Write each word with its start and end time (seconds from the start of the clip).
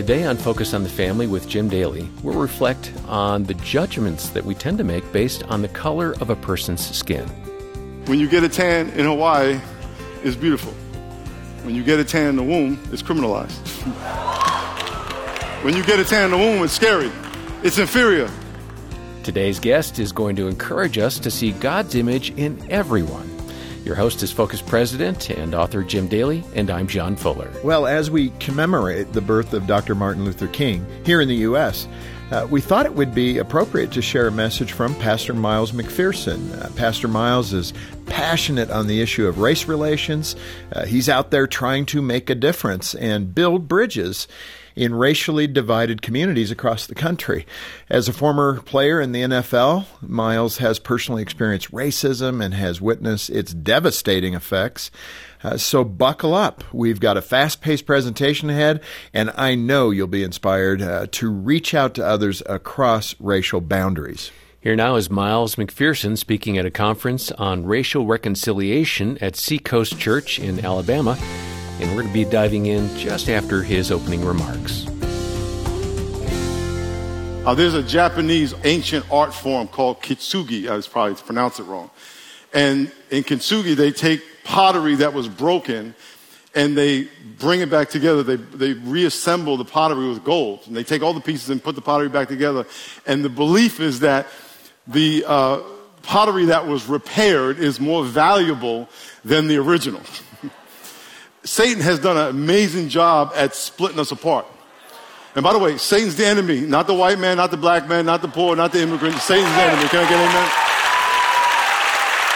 Today 0.00 0.24
on 0.24 0.38
Focus 0.38 0.72
on 0.72 0.82
the 0.82 0.88
Family 0.88 1.26
with 1.26 1.46
Jim 1.46 1.68
Daly, 1.68 2.08
we'll 2.22 2.40
reflect 2.40 2.90
on 3.06 3.44
the 3.44 3.52
judgments 3.52 4.30
that 4.30 4.42
we 4.42 4.54
tend 4.54 4.78
to 4.78 4.82
make 4.82 5.12
based 5.12 5.42
on 5.42 5.60
the 5.60 5.68
color 5.68 6.14
of 6.22 6.30
a 6.30 6.36
person's 6.36 6.80
skin. 6.96 7.28
When 8.06 8.18
you 8.18 8.26
get 8.26 8.42
a 8.42 8.48
tan 8.48 8.88
in 8.98 9.04
Hawaii, 9.04 9.60
it's 10.24 10.36
beautiful. 10.36 10.72
When 11.64 11.74
you 11.74 11.84
get 11.84 12.00
a 12.00 12.04
tan 12.04 12.30
in 12.30 12.36
the 12.36 12.42
womb, 12.42 12.80
it's 12.90 13.02
criminalized. 13.02 13.58
when 15.64 15.76
you 15.76 15.84
get 15.84 16.00
a 16.00 16.04
tan 16.04 16.24
in 16.24 16.30
the 16.30 16.38
womb, 16.38 16.64
it's 16.64 16.72
scary. 16.72 17.12
It's 17.62 17.76
inferior. 17.76 18.30
Today's 19.22 19.60
guest 19.60 19.98
is 19.98 20.12
going 20.12 20.34
to 20.36 20.48
encourage 20.48 20.96
us 20.96 21.18
to 21.18 21.30
see 21.30 21.52
God's 21.52 21.94
image 21.94 22.30
in 22.38 22.58
everyone. 22.70 23.28
Your 23.84 23.94
host 23.94 24.22
is 24.22 24.30
Focus 24.30 24.60
President 24.60 25.30
and 25.30 25.54
author 25.54 25.82
Jim 25.82 26.06
Daly, 26.06 26.44
and 26.54 26.70
I'm 26.70 26.86
John 26.86 27.16
Fuller. 27.16 27.50
Well, 27.64 27.86
as 27.86 28.10
we 28.10 28.28
commemorate 28.38 29.14
the 29.14 29.22
birth 29.22 29.54
of 29.54 29.66
Dr. 29.66 29.94
Martin 29.94 30.24
Luther 30.24 30.48
King 30.48 30.84
here 31.04 31.22
in 31.22 31.28
the 31.28 31.36
U.S., 31.36 31.88
uh, 32.30 32.46
we 32.50 32.60
thought 32.60 32.84
it 32.84 32.94
would 32.94 33.14
be 33.14 33.38
appropriate 33.38 33.90
to 33.92 34.02
share 34.02 34.28
a 34.28 34.32
message 34.32 34.72
from 34.72 34.94
Pastor 34.96 35.32
Miles 35.32 35.72
McPherson. 35.72 36.62
Uh, 36.62 36.68
Pastor 36.76 37.08
Miles 37.08 37.54
is 37.54 37.72
passionate 38.04 38.70
on 38.70 38.86
the 38.86 39.00
issue 39.00 39.26
of 39.26 39.38
race 39.38 39.66
relations. 39.66 40.36
Uh, 40.72 40.84
he's 40.84 41.08
out 41.08 41.30
there 41.30 41.46
trying 41.46 41.86
to 41.86 42.02
make 42.02 42.28
a 42.28 42.34
difference 42.34 42.94
and 42.94 43.34
build 43.34 43.66
bridges 43.66 44.28
in 44.76 44.94
racially 44.94 45.46
divided 45.46 46.02
communities 46.02 46.50
across 46.50 46.86
the 46.86 46.94
country. 46.94 47.46
As 47.88 48.08
a 48.08 48.12
former 48.12 48.60
player 48.60 49.00
in 49.00 49.12
the 49.12 49.22
NFL, 49.22 49.86
Miles 50.00 50.58
has 50.58 50.78
personally 50.78 51.22
experienced 51.22 51.72
racism 51.72 52.44
and 52.44 52.54
has 52.54 52.80
witnessed 52.80 53.30
its 53.30 53.52
devastating 53.52 54.34
effects. 54.34 54.90
Uh, 55.42 55.56
so 55.56 55.84
buckle 55.84 56.34
up. 56.34 56.62
We've 56.72 57.00
got 57.00 57.16
a 57.16 57.22
fast 57.22 57.60
paced 57.60 57.86
presentation 57.86 58.50
ahead, 58.50 58.82
and 59.14 59.30
I 59.36 59.54
know 59.54 59.90
you'll 59.90 60.06
be 60.06 60.22
inspired 60.22 60.82
uh, 60.82 61.06
to 61.12 61.30
reach 61.30 61.74
out 61.74 61.94
to 61.94 62.06
others 62.06 62.42
across 62.46 63.14
racial 63.18 63.60
boundaries. 63.60 64.30
Here 64.60 64.76
now 64.76 64.96
is 64.96 65.08
Miles 65.08 65.54
McPherson 65.54 66.18
speaking 66.18 66.58
at 66.58 66.66
a 66.66 66.70
conference 66.70 67.32
on 67.32 67.64
racial 67.64 68.04
reconciliation 68.04 69.16
at 69.22 69.34
Seacoast 69.34 69.98
Church 69.98 70.38
in 70.38 70.62
Alabama 70.62 71.18
and 71.80 71.90
we're 71.90 72.02
going 72.02 72.08
to 72.08 72.12
be 72.12 72.24
diving 72.24 72.66
in 72.66 72.94
just 72.96 73.28
after 73.28 73.62
his 73.62 73.90
opening 73.90 74.24
remarks. 74.24 74.86
Uh, 77.46 77.54
there's 77.54 77.74
a 77.74 77.82
Japanese 77.82 78.54
ancient 78.64 79.10
art 79.10 79.32
form 79.32 79.66
called 79.66 80.02
kintsugi. 80.02 80.68
I 80.68 80.76
was 80.76 80.86
probably 80.86 81.14
pronounced 81.14 81.58
it 81.58 81.62
wrong. 81.62 81.90
And 82.52 82.92
in 83.10 83.24
kintsugi, 83.24 83.74
they 83.74 83.92
take 83.92 84.22
pottery 84.44 84.96
that 84.96 85.14
was 85.14 85.26
broken 85.26 85.94
and 86.54 86.76
they 86.76 87.08
bring 87.38 87.60
it 87.60 87.70
back 87.70 87.88
together. 87.88 88.22
They, 88.22 88.36
they 88.36 88.72
reassemble 88.74 89.56
the 89.56 89.64
pottery 89.64 90.08
with 90.08 90.22
gold. 90.22 90.60
And 90.66 90.76
they 90.76 90.84
take 90.84 91.02
all 91.02 91.14
the 91.14 91.20
pieces 91.20 91.48
and 91.48 91.62
put 91.62 91.76
the 91.76 91.80
pottery 91.80 92.08
back 92.08 92.28
together. 92.28 92.66
And 93.06 93.24
the 93.24 93.28
belief 93.28 93.80
is 93.80 94.00
that 94.00 94.26
the 94.86 95.24
uh, 95.26 95.60
pottery 96.02 96.46
that 96.46 96.66
was 96.66 96.86
repaired 96.86 97.58
is 97.58 97.80
more 97.80 98.04
valuable 98.04 98.88
than 99.24 99.48
the 99.48 99.56
original. 99.56 100.02
Satan 101.44 101.82
has 101.82 101.98
done 101.98 102.16
an 102.16 102.28
amazing 102.28 102.88
job 102.88 103.32
at 103.34 103.54
splitting 103.54 103.98
us 103.98 104.10
apart. 104.12 104.46
And 105.34 105.42
by 105.42 105.52
the 105.52 105.58
way, 105.58 105.78
Satan's 105.78 106.16
the 106.16 106.26
enemy, 106.26 106.60
not 106.60 106.86
the 106.86 106.94
white 106.94 107.18
man, 107.18 107.36
not 107.36 107.50
the 107.50 107.56
black 107.56 107.88
man, 107.88 108.04
not 108.04 108.20
the 108.20 108.28
poor, 108.28 108.56
not 108.56 108.72
the 108.72 108.82
immigrant. 108.82 109.16
Satan's 109.16 109.48
the 109.54 109.62
enemy. 109.62 109.88
Can 109.88 110.04
I 110.04 110.08
get 110.08 110.18
amen? 110.18 110.50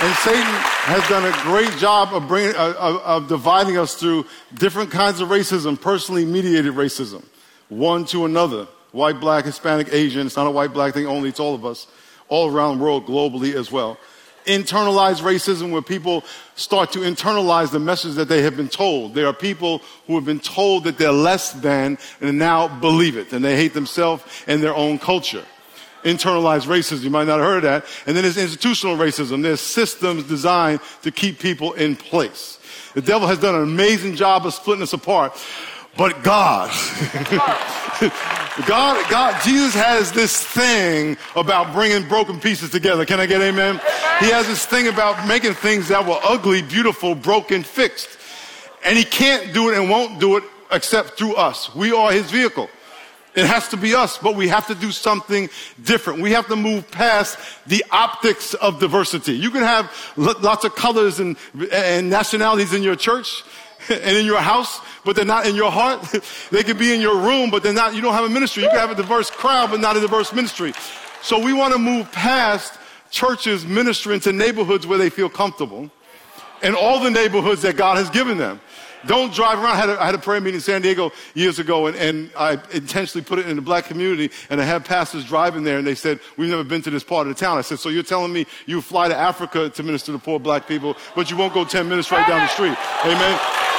And 0.00 0.14
Satan 0.16 0.54
has 0.84 1.08
done 1.08 1.24
a 1.24 1.32
great 1.42 1.70
job 1.78 2.14
of, 2.14 2.28
bringing, 2.28 2.54
uh, 2.56 2.74
of, 2.78 2.96
of 2.96 3.28
dividing 3.28 3.78
us 3.78 3.94
through 3.94 4.26
different 4.54 4.90
kinds 4.90 5.20
of 5.20 5.28
racism, 5.28 5.80
personally 5.80 6.24
mediated 6.24 6.74
racism, 6.74 7.24
one 7.68 8.04
to 8.06 8.24
another. 8.24 8.66
White, 8.92 9.18
black, 9.18 9.44
Hispanic, 9.44 9.88
Asian. 9.92 10.24
It's 10.24 10.36
not 10.36 10.46
a 10.46 10.50
white, 10.52 10.72
black 10.72 10.94
thing 10.94 11.06
only. 11.06 11.28
It's 11.28 11.40
all 11.40 11.54
of 11.54 11.66
us, 11.66 11.88
all 12.28 12.48
around 12.48 12.78
the 12.78 12.84
world, 12.84 13.06
globally 13.06 13.54
as 13.54 13.72
well 13.72 13.98
internalized 14.46 15.22
racism 15.22 15.70
where 15.70 15.82
people 15.82 16.24
start 16.54 16.92
to 16.92 17.00
internalize 17.00 17.70
the 17.70 17.78
message 17.78 18.14
that 18.14 18.28
they 18.28 18.42
have 18.42 18.56
been 18.56 18.68
told. 18.68 19.14
There 19.14 19.26
are 19.26 19.32
people 19.32 19.82
who 20.06 20.14
have 20.14 20.24
been 20.24 20.40
told 20.40 20.84
that 20.84 20.98
they're 20.98 21.12
less 21.12 21.52
than 21.52 21.98
and 22.20 22.38
now 22.38 22.68
believe 22.68 23.16
it 23.16 23.32
and 23.32 23.44
they 23.44 23.56
hate 23.56 23.74
themselves 23.74 24.22
and 24.46 24.62
their 24.62 24.74
own 24.74 24.98
culture. 24.98 25.44
Internalized 26.04 26.66
racism, 26.66 27.02
you 27.02 27.10
might 27.10 27.26
not 27.26 27.38
have 27.38 27.46
heard 27.46 27.64
of 27.64 27.82
that. 27.82 27.84
And 28.06 28.14
then 28.14 28.24
there's 28.24 28.36
institutional 28.36 28.96
racism. 28.96 29.42
There's 29.42 29.60
systems 29.60 30.24
designed 30.24 30.80
to 31.02 31.10
keep 31.10 31.38
people 31.38 31.72
in 31.72 31.96
place. 31.96 32.58
The 32.94 33.02
devil 33.02 33.26
has 33.26 33.38
done 33.38 33.54
an 33.54 33.62
amazing 33.62 34.14
job 34.14 34.46
of 34.46 34.52
splitting 34.52 34.82
us 34.82 34.92
apart. 34.92 35.32
But 35.96 36.24
God, 36.24 36.70
God, 38.66 39.10
God, 39.10 39.42
Jesus 39.44 39.74
has 39.74 40.10
this 40.10 40.42
thing 40.42 41.16
about 41.36 41.72
bringing 41.72 42.08
broken 42.08 42.40
pieces 42.40 42.70
together. 42.70 43.06
Can 43.06 43.20
I 43.20 43.26
get 43.26 43.40
amen? 43.40 43.80
He 44.18 44.26
has 44.30 44.46
this 44.48 44.66
thing 44.66 44.88
about 44.88 45.28
making 45.28 45.54
things 45.54 45.88
that 45.88 46.04
were 46.04 46.18
ugly, 46.24 46.62
beautiful, 46.62 47.14
broken, 47.14 47.62
fixed. 47.62 48.18
And 48.84 48.98
he 48.98 49.04
can't 49.04 49.54
do 49.54 49.70
it 49.70 49.78
and 49.78 49.88
won't 49.88 50.18
do 50.18 50.36
it 50.36 50.42
except 50.72 51.16
through 51.16 51.36
us. 51.36 51.72
We 51.74 51.92
are 51.92 52.10
his 52.10 52.28
vehicle. 52.28 52.68
It 53.36 53.46
has 53.46 53.68
to 53.68 53.76
be 53.76 53.94
us, 53.94 54.18
but 54.18 54.36
we 54.36 54.48
have 54.48 54.66
to 54.68 54.74
do 54.74 54.92
something 54.92 55.48
different. 55.82 56.20
We 56.20 56.32
have 56.32 56.46
to 56.48 56.56
move 56.56 56.88
past 56.90 57.38
the 57.66 57.84
optics 57.90 58.54
of 58.54 58.78
diversity. 58.78 59.32
You 59.32 59.50
can 59.50 59.62
have 59.62 59.92
lots 60.16 60.64
of 60.64 60.74
colors 60.76 61.18
and, 61.18 61.36
and 61.72 62.10
nationalities 62.10 62.72
in 62.72 62.82
your 62.82 62.96
church 62.96 63.44
and 63.88 64.16
in 64.16 64.26
your 64.26 64.40
house, 64.40 64.80
but 65.04 65.16
they're 65.16 65.24
not 65.24 65.46
in 65.46 65.54
your 65.54 65.70
heart. 65.70 66.02
they 66.50 66.62
can 66.62 66.76
be 66.76 66.94
in 66.94 67.00
your 67.00 67.18
room, 67.18 67.50
but 67.50 67.62
they're 67.62 67.72
not, 67.72 67.94
you 67.94 68.00
don't 68.00 68.14
have 68.14 68.24
a 68.24 68.28
ministry. 68.28 68.62
You 68.62 68.68
can 68.70 68.78
have 68.78 68.90
a 68.90 68.94
diverse 68.94 69.30
crowd, 69.30 69.70
but 69.70 69.80
not 69.80 69.96
a 69.96 70.00
diverse 70.00 70.32
ministry. 70.32 70.72
So 71.22 71.38
we 71.42 71.52
want 71.52 71.72
to 71.72 71.78
move 71.78 72.10
past 72.12 72.78
churches 73.10 73.64
ministering 73.64 74.20
to 74.20 74.32
neighborhoods 74.32 74.86
where 74.86 74.98
they 74.98 75.10
feel 75.10 75.28
comfortable 75.28 75.90
and 76.62 76.74
all 76.74 77.00
the 77.00 77.10
neighborhoods 77.10 77.62
that 77.62 77.76
God 77.76 77.96
has 77.96 78.10
given 78.10 78.38
them. 78.38 78.60
Don't 79.06 79.34
drive 79.34 79.58
around. 79.58 79.72
I 79.72 79.76
had 79.76 79.88
a, 79.90 80.02
I 80.02 80.06
had 80.06 80.14
a 80.14 80.18
prayer 80.18 80.40
meeting 80.40 80.56
in 80.56 80.60
San 80.62 80.80
Diego 80.80 81.12
years 81.34 81.58
ago, 81.58 81.86
and, 81.86 81.96
and, 81.96 82.30
I 82.38 82.58
intentionally 82.72 83.22
put 83.22 83.38
it 83.38 83.46
in 83.46 83.56
the 83.56 83.62
black 83.62 83.84
community, 83.84 84.30
and 84.48 84.60
I 84.60 84.64
had 84.64 84.84
pastors 84.84 85.26
driving 85.26 85.62
there, 85.62 85.76
and 85.76 85.86
they 85.86 85.94
said, 85.94 86.20
We've 86.38 86.48
never 86.48 86.64
been 86.64 86.80
to 86.82 86.90
this 86.90 87.04
part 87.04 87.26
of 87.26 87.36
the 87.36 87.38
town. 87.38 87.58
I 87.58 87.60
said, 87.60 87.78
So 87.78 87.90
you're 87.90 88.02
telling 88.02 88.32
me 88.32 88.46
you 88.64 88.80
fly 88.80 89.08
to 89.08 89.16
Africa 89.16 89.68
to 89.68 89.82
minister 89.82 90.12
to 90.12 90.18
poor 90.18 90.40
black 90.40 90.66
people, 90.66 90.96
but 91.14 91.30
you 91.30 91.36
won't 91.36 91.52
go 91.52 91.64
10 91.64 91.86
minutes 91.88 92.10
right 92.10 92.26
down 92.26 92.40
the 92.40 92.48
street? 92.48 92.76
Amen. 93.04 93.73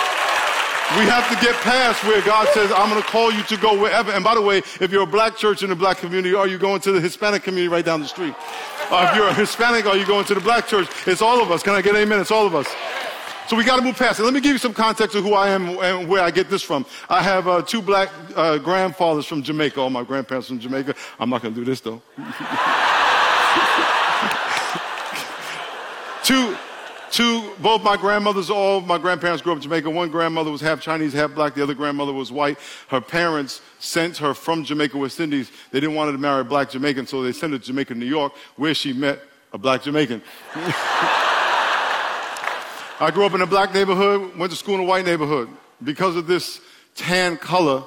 We 0.91 1.01
have 1.05 1.27
to 1.29 1.35
get 1.43 1.55
past 1.61 2.03
where 2.03 2.21
God 2.21 2.47
says, 2.49 2.71
I'm 2.71 2.89
going 2.91 3.01
to 3.01 3.07
call 3.07 3.31
you 3.31 3.41
to 3.43 3.57
go 3.57 3.79
wherever. 3.79 4.11
And 4.11 4.23
by 4.23 4.35
the 4.35 4.41
way, 4.41 4.59
if 4.59 4.91
you're 4.91 5.01
a 5.01 5.07
black 5.07 5.35
church 5.35 5.63
in 5.63 5.69
the 5.69 5.75
black 5.75 5.97
community, 5.97 6.35
are 6.35 6.47
you 6.47 6.59
going 6.59 6.79
to 6.81 6.91
the 6.91 7.01
Hispanic 7.01 7.41
community 7.41 7.69
right 7.69 7.83
down 7.83 8.01
the 8.01 8.07
street? 8.07 8.35
Uh, 8.91 9.09
if 9.09 9.15
you're 9.15 9.27
a 9.27 9.33
Hispanic, 9.33 9.87
are 9.87 9.97
you 9.97 10.05
going 10.05 10.25
to 10.25 10.35
the 10.35 10.41
black 10.41 10.67
church? 10.67 10.87
It's 11.07 11.23
all 11.23 11.41
of 11.41 11.49
us. 11.49 11.63
Can 11.63 11.73
I 11.73 11.81
get 11.81 11.95
amen? 11.95 12.19
It's 12.19 12.29
all 12.29 12.45
of 12.45 12.53
us. 12.53 12.67
So 13.47 13.55
we 13.55 13.63
got 13.63 13.77
to 13.77 13.81
move 13.81 13.97
past 13.97 14.19
it. 14.19 14.23
Let 14.23 14.33
me 14.33 14.41
give 14.41 14.53
you 14.53 14.59
some 14.59 14.75
context 14.75 15.15
of 15.15 15.23
who 15.23 15.33
I 15.33 15.49
am 15.49 15.79
and 15.79 16.07
where 16.07 16.21
I 16.21 16.29
get 16.29 16.51
this 16.51 16.61
from. 16.61 16.85
I 17.09 17.23
have 17.23 17.47
uh, 17.47 17.63
two 17.63 17.81
black 17.81 18.09
uh, 18.35 18.59
grandfathers 18.59 19.25
from 19.25 19.41
Jamaica. 19.41 19.81
All 19.81 19.89
my 19.89 20.03
grandparents 20.03 20.47
from 20.49 20.59
Jamaica. 20.59 20.93
I'm 21.19 21.31
not 21.31 21.41
going 21.41 21.55
to 21.55 21.59
do 21.59 21.65
this 21.65 21.81
though. 21.81 22.01
two, 26.23 26.57
Two, 27.11 27.53
both 27.59 27.83
my 27.83 27.97
grandmothers, 27.97 28.49
all 28.49 28.81
my 28.81 28.97
grandparents 28.97 29.41
grew 29.41 29.53
up 29.53 29.57
in 29.57 29.61
Jamaica. 29.61 29.89
One 29.89 30.09
grandmother 30.09 30.51
was 30.51 30.61
half 30.61 30.81
Chinese, 30.81 31.13
half 31.13 31.33
black. 31.33 31.53
The 31.53 31.63
other 31.63 31.73
grandmother 31.73 32.13
was 32.13 32.31
white. 32.31 32.57
Her 32.89 33.01
parents 33.01 33.61
sent 33.79 34.17
her 34.17 34.33
from 34.33 34.63
Jamaica, 34.63 34.97
West 34.97 35.19
Indies. 35.19 35.51
They 35.71 35.79
didn't 35.79 35.95
want 35.95 36.09
her 36.09 36.11
to 36.13 36.17
marry 36.17 36.41
a 36.41 36.43
black 36.43 36.71
Jamaican, 36.71 37.07
so 37.07 37.21
they 37.23 37.31
sent 37.31 37.53
her 37.53 37.59
to 37.59 37.65
Jamaica, 37.65 37.95
New 37.95 38.05
York, 38.05 38.33
where 38.55 38.73
she 38.73 38.93
met 38.93 39.19
a 39.53 39.57
black 39.57 39.83
Jamaican. 39.83 40.21
I 42.97 43.11
grew 43.13 43.25
up 43.25 43.33
in 43.33 43.41
a 43.41 43.47
black 43.47 43.73
neighborhood, 43.73 44.37
went 44.37 44.51
to 44.51 44.57
school 44.57 44.75
in 44.75 44.81
a 44.81 44.85
white 44.85 45.05
neighborhood. 45.05 45.49
Because 45.83 46.15
of 46.15 46.27
this 46.27 46.61
tan 46.95 47.37
color, 47.37 47.83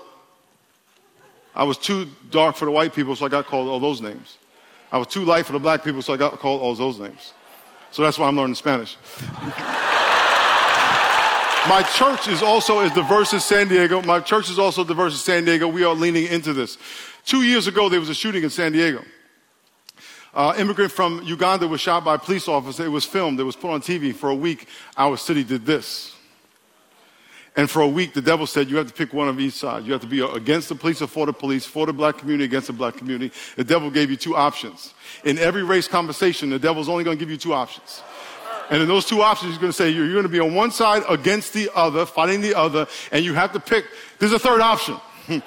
I 1.54 1.64
was 1.64 1.78
too 1.78 2.08
dark 2.30 2.56
for 2.56 2.66
the 2.66 2.70
white 2.70 2.94
people, 2.94 3.16
so 3.16 3.26
I 3.26 3.28
got 3.28 3.46
called 3.46 3.68
all 3.68 3.80
those 3.80 4.00
names. 4.00 4.38
I 4.92 4.98
was 4.98 5.08
too 5.08 5.24
light 5.24 5.46
for 5.46 5.52
the 5.52 5.58
black 5.58 5.82
people, 5.82 6.02
so 6.02 6.12
I 6.14 6.16
got 6.16 6.38
called 6.38 6.62
all 6.62 6.74
those 6.74 6.98
names. 6.98 7.32
So 7.90 8.02
that's 8.02 8.18
why 8.18 8.28
I'm 8.28 8.36
learning 8.36 8.54
Spanish. 8.54 8.96
My 11.68 11.82
church 11.82 12.28
is 12.28 12.42
also 12.42 12.78
as 12.78 12.92
diverse 12.92 13.34
as 13.34 13.44
San 13.44 13.68
Diego. 13.68 14.00
My 14.02 14.20
church 14.20 14.48
is 14.48 14.58
also 14.58 14.84
diverse 14.84 15.14
as 15.14 15.20
San 15.20 15.44
Diego. 15.44 15.68
We 15.68 15.84
are 15.84 15.94
leaning 15.94 16.26
into 16.26 16.52
this. 16.52 16.78
Two 17.24 17.42
years 17.42 17.66
ago, 17.66 17.88
there 17.88 18.00
was 18.00 18.08
a 18.08 18.14
shooting 18.14 18.42
in 18.42 18.50
San 18.50 18.72
Diego. 18.72 19.04
Uh, 20.32 20.54
immigrant 20.56 20.92
from 20.92 21.22
Uganda 21.24 21.66
was 21.66 21.80
shot 21.80 22.04
by 22.04 22.14
a 22.14 22.18
police 22.18 22.48
officer. 22.48 22.84
It 22.84 22.88
was 22.88 23.04
filmed. 23.04 23.40
It 23.40 23.44
was 23.44 23.56
put 23.56 23.70
on 23.70 23.80
TV. 23.80 24.14
For 24.14 24.30
a 24.30 24.34
week, 24.34 24.66
our 24.96 25.16
city 25.16 25.44
did 25.44 25.66
this. 25.66 26.14
And 27.58 27.68
for 27.68 27.82
a 27.82 27.88
week, 27.88 28.14
the 28.14 28.22
devil 28.22 28.46
said, 28.46 28.70
You 28.70 28.76
have 28.76 28.86
to 28.86 28.94
pick 28.94 29.12
one 29.12 29.26
of 29.26 29.40
each 29.40 29.54
side. 29.54 29.84
You 29.84 29.90
have 29.90 30.00
to 30.02 30.06
be 30.06 30.20
against 30.20 30.68
the 30.68 30.76
police 30.76 31.02
or 31.02 31.08
for 31.08 31.26
the 31.26 31.32
police, 31.32 31.66
for 31.66 31.86
the 31.86 31.92
black 31.92 32.16
community, 32.16 32.44
against 32.44 32.68
the 32.68 32.72
black 32.72 32.96
community. 32.96 33.34
The 33.56 33.64
devil 33.64 33.90
gave 33.90 34.12
you 34.12 34.16
two 34.16 34.36
options. 34.36 34.94
In 35.24 35.38
every 35.38 35.64
race 35.64 35.88
conversation, 35.88 36.50
the 36.50 36.60
devil's 36.60 36.88
only 36.88 37.02
going 37.02 37.18
to 37.18 37.20
give 37.20 37.32
you 37.32 37.36
two 37.36 37.54
options. 37.54 38.00
And 38.70 38.80
in 38.80 38.86
those 38.86 39.06
two 39.06 39.22
options, 39.22 39.50
he's 39.50 39.58
going 39.58 39.72
to 39.72 39.76
say, 39.76 39.90
You're 39.90 40.12
going 40.12 40.22
to 40.22 40.28
be 40.28 40.38
on 40.38 40.54
one 40.54 40.70
side 40.70 41.02
against 41.08 41.52
the 41.52 41.68
other, 41.74 42.06
fighting 42.06 42.42
the 42.42 42.56
other, 42.56 42.86
and 43.10 43.24
you 43.24 43.34
have 43.34 43.52
to 43.54 43.58
pick. 43.58 43.86
There's 44.20 44.32
a 44.32 44.38
third 44.38 44.60
option. 44.60 44.96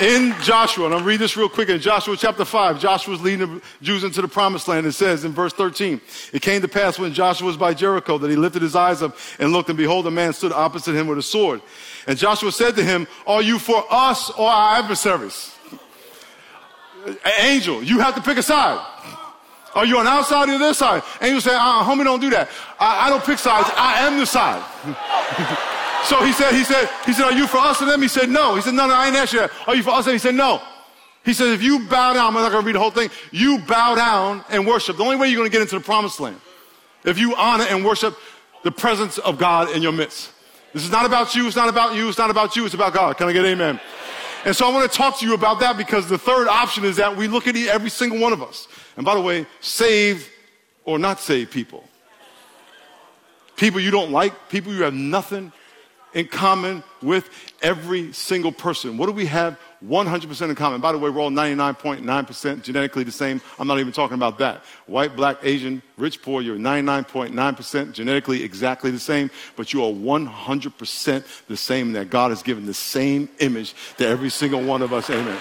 in 0.00 0.34
Joshua, 0.42 0.86
and 0.86 0.94
I'll 0.94 1.02
read 1.02 1.20
this 1.20 1.36
real 1.36 1.48
quick. 1.48 1.68
In 1.68 1.80
Joshua 1.80 2.16
chapter 2.16 2.44
5, 2.44 2.80
Joshua's 2.80 3.20
leading 3.20 3.56
the 3.56 3.62
Jews 3.82 4.04
into 4.04 4.22
the 4.22 4.28
promised 4.28 4.68
land. 4.68 4.86
It 4.86 4.92
says 4.92 5.24
in 5.24 5.32
verse 5.32 5.52
13, 5.52 6.00
It 6.32 6.42
came 6.42 6.62
to 6.62 6.68
pass 6.68 6.98
when 6.98 7.12
Joshua 7.12 7.46
was 7.46 7.56
by 7.56 7.74
Jericho 7.74 8.18
that 8.18 8.30
he 8.30 8.36
lifted 8.36 8.62
his 8.62 8.76
eyes 8.76 9.02
up 9.02 9.16
and 9.38 9.52
looked, 9.52 9.68
and 9.68 9.78
behold, 9.78 10.06
a 10.06 10.10
man 10.10 10.32
stood 10.32 10.52
opposite 10.52 10.94
him 10.94 11.06
with 11.06 11.18
a 11.18 11.22
sword. 11.22 11.60
And 12.06 12.18
Joshua 12.18 12.52
said 12.52 12.76
to 12.76 12.84
him, 12.84 13.06
Are 13.26 13.42
you 13.42 13.58
for 13.58 13.84
us 13.90 14.30
or 14.30 14.48
our 14.48 14.76
adversaries? 14.76 15.54
Angel, 17.40 17.82
you 17.82 18.00
have 18.00 18.14
to 18.14 18.20
pick 18.20 18.38
a 18.38 18.42
side. 18.42 18.84
Are 19.74 19.86
you 19.86 19.98
on 19.98 20.06
our 20.06 20.24
side 20.24 20.48
or 20.48 20.58
their 20.58 20.74
side? 20.74 21.02
Angel 21.20 21.40
said, 21.40 21.56
uh, 21.56 21.84
homie, 21.84 22.04
don't 22.04 22.20
do 22.20 22.30
that. 22.30 22.48
I, 22.80 23.06
I 23.06 23.10
don't 23.10 23.22
pick 23.22 23.38
sides. 23.38 23.68
I 23.76 24.06
am 24.06 24.18
the 24.18 24.26
side. 24.26 25.64
So 26.04 26.24
he 26.24 26.32
said, 26.32 26.54
he 26.54 26.64
said, 26.64 26.88
he 27.04 27.12
said, 27.12 27.24
are 27.24 27.32
you 27.32 27.46
for 27.46 27.58
us 27.58 27.82
or 27.82 27.84
them? 27.84 28.00
He 28.00 28.08
said, 28.08 28.30
no. 28.30 28.54
He 28.54 28.62
said, 28.62 28.74
no, 28.74 28.86
no, 28.86 28.94
I 28.94 29.08
ain't 29.08 29.16
asked 29.16 29.32
you 29.32 29.40
that. 29.40 29.50
Are 29.66 29.74
you 29.74 29.82
for 29.82 29.90
us? 29.90 30.06
And 30.06 30.12
he 30.12 30.18
said, 30.18 30.34
no. 30.34 30.62
He 31.24 31.34
said, 31.34 31.48
if 31.48 31.62
you 31.62 31.80
bow 31.80 32.14
down, 32.14 32.28
I'm 32.28 32.34
not 32.34 32.50
going 32.50 32.62
to 32.62 32.66
read 32.66 32.74
the 32.74 32.80
whole 32.80 32.90
thing. 32.90 33.10
You 33.32 33.58
bow 33.58 33.94
down 33.94 34.44
and 34.48 34.66
worship. 34.66 34.96
The 34.96 35.02
only 35.02 35.16
way 35.16 35.28
you're 35.28 35.36
going 35.36 35.50
to 35.50 35.52
get 35.52 35.60
into 35.60 35.78
the 35.78 35.84
promised 35.84 36.20
land. 36.20 36.40
If 37.04 37.18
you 37.18 37.34
honor 37.36 37.64
and 37.64 37.84
worship 37.84 38.16
the 38.62 38.70
presence 38.70 39.18
of 39.18 39.38
God 39.38 39.70
in 39.70 39.82
your 39.82 39.92
midst. 39.92 40.32
This 40.72 40.84
is 40.84 40.90
not 40.90 41.06
about 41.06 41.34
you. 41.34 41.46
It's 41.46 41.56
not 41.56 41.68
about 41.68 41.94
you. 41.94 42.08
It's 42.08 42.18
not 42.18 42.30
about 42.30 42.56
you. 42.56 42.64
It's 42.64 42.74
about 42.74 42.94
God. 42.94 43.16
Can 43.16 43.28
I 43.28 43.32
get 43.32 43.44
amen? 43.44 43.80
And 44.44 44.54
so 44.54 44.68
I 44.68 44.72
want 44.72 44.90
to 44.90 44.96
talk 44.96 45.18
to 45.18 45.26
you 45.26 45.34
about 45.34 45.60
that 45.60 45.76
because 45.76 46.08
the 46.08 46.18
third 46.18 46.48
option 46.48 46.84
is 46.84 46.96
that 46.96 47.16
we 47.16 47.28
look 47.28 47.46
at 47.46 47.56
every 47.56 47.90
single 47.90 48.18
one 48.18 48.32
of 48.32 48.42
us. 48.42 48.68
And 48.96 49.04
by 49.04 49.14
the 49.14 49.20
way, 49.20 49.46
save 49.60 50.30
or 50.84 50.98
not 50.98 51.20
save 51.20 51.50
people. 51.50 51.84
People 53.56 53.80
you 53.80 53.90
don't 53.90 54.12
like, 54.12 54.48
people 54.48 54.72
you 54.72 54.84
have 54.84 54.94
nothing 54.94 55.52
in 56.14 56.26
common 56.26 56.82
with 57.02 57.28
every 57.62 58.12
single 58.12 58.52
person. 58.52 58.96
What 58.96 59.06
do 59.06 59.12
we 59.12 59.26
have 59.26 59.58
100% 59.86 60.48
in 60.48 60.54
common? 60.54 60.80
By 60.80 60.92
the 60.92 60.98
way, 60.98 61.10
we're 61.10 61.20
all 61.20 61.30
99.9% 61.30 62.62
genetically 62.62 63.04
the 63.04 63.12
same. 63.12 63.40
I'm 63.58 63.68
not 63.68 63.78
even 63.78 63.92
talking 63.92 64.14
about 64.14 64.38
that. 64.38 64.62
White, 64.86 65.14
black, 65.14 65.38
Asian, 65.42 65.82
rich, 65.96 66.22
poor, 66.22 66.40
you're 66.40 66.56
99.9% 66.56 67.92
genetically 67.92 68.42
exactly 68.42 68.90
the 68.90 68.98
same, 68.98 69.30
but 69.56 69.72
you 69.72 69.84
are 69.84 69.92
100% 69.92 71.24
the 71.46 71.56
same, 71.56 71.92
that 71.92 72.10
God 72.10 72.30
has 72.30 72.42
given 72.42 72.66
the 72.66 72.74
same 72.74 73.28
image 73.38 73.74
to 73.98 74.06
every 74.06 74.30
single 74.30 74.62
one 74.62 74.82
of 74.82 74.92
us. 74.92 75.10
Amen. 75.10 75.38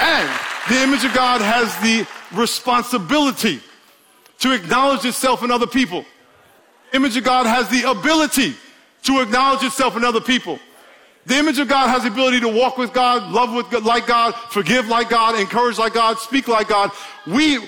And 0.00 0.28
the 0.68 0.82
image 0.82 1.04
of 1.04 1.14
God 1.14 1.40
has 1.40 1.74
the 1.82 2.06
responsibility 2.36 3.60
to 4.40 4.52
acknowledge 4.52 5.04
itself 5.04 5.42
in 5.42 5.50
other 5.50 5.66
people. 5.66 6.04
Image 6.92 7.16
of 7.16 7.24
God 7.24 7.46
has 7.46 7.68
the 7.68 7.90
ability 7.90 8.54
to 9.04 9.20
acknowledge 9.20 9.62
itself 9.62 9.96
in 9.96 10.04
other 10.04 10.20
people. 10.20 10.58
The 11.26 11.38
image 11.38 11.58
of 11.58 11.68
God 11.68 11.88
has 11.88 12.02
the 12.02 12.10
ability 12.10 12.40
to 12.40 12.48
walk 12.48 12.76
with 12.76 12.92
God, 12.92 13.32
love 13.32 13.54
with 13.54 13.70
God, 13.70 13.84
like 13.84 14.06
God, 14.06 14.34
forgive 14.50 14.88
like 14.88 15.08
God, 15.08 15.38
encourage 15.40 15.78
like 15.78 15.94
God, 15.94 16.18
speak 16.18 16.48
like 16.48 16.68
God. 16.68 16.90
We, 17.26 17.58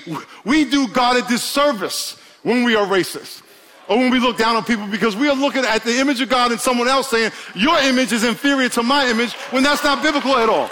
we 0.45 0.65
do 0.65 0.87
God 0.87 1.17
a 1.17 1.27
disservice 1.27 2.19
when 2.43 2.63
we 2.63 2.75
are 2.75 2.85
racist 2.85 3.41
or 3.89 3.97
when 3.97 4.11
we 4.11 4.19
look 4.19 4.37
down 4.37 4.55
on 4.55 4.63
people 4.63 4.85
because 4.87 5.15
we 5.15 5.27
are 5.27 5.35
looking 5.35 5.65
at 5.65 5.83
the 5.83 5.99
image 5.99 6.21
of 6.21 6.29
God 6.29 6.51
in 6.51 6.59
someone 6.59 6.87
else 6.87 7.09
saying, 7.09 7.31
your 7.55 7.79
image 7.79 8.11
is 8.11 8.23
inferior 8.23 8.69
to 8.69 8.83
my 8.83 9.09
image 9.09 9.33
when 9.51 9.63
that's 9.63 9.83
not 9.83 10.03
biblical 10.03 10.35
at 10.35 10.49
all. 10.49 10.69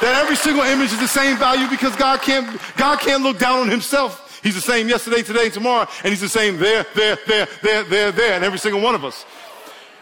That 0.00 0.20
every 0.22 0.36
single 0.36 0.64
image 0.64 0.92
is 0.92 1.00
the 1.00 1.08
same 1.08 1.36
value 1.38 1.68
because 1.68 1.96
God 1.96 2.22
can't, 2.22 2.60
God 2.76 3.00
can't 3.00 3.22
look 3.22 3.38
down 3.38 3.60
on 3.60 3.68
himself. 3.68 4.40
He's 4.42 4.54
the 4.54 4.60
same 4.60 4.88
yesterday, 4.88 5.22
today, 5.22 5.48
tomorrow, 5.48 5.88
and 6.02 6.10
he's 6.10 6.20
the 6.20 6.28
same 6.28 6.58
there, 6.58 6.84
there, 6.94 7.16
there, 7.26 7.48
there, 7.62 7.84
there, 7.84 8.12
there, 8.12 8.32
and 8.34 8.44
every 8.44 8.58
single 8.58 8.80
one 8.80 8.94
of 8.94 9.04
us. 9.04 9.24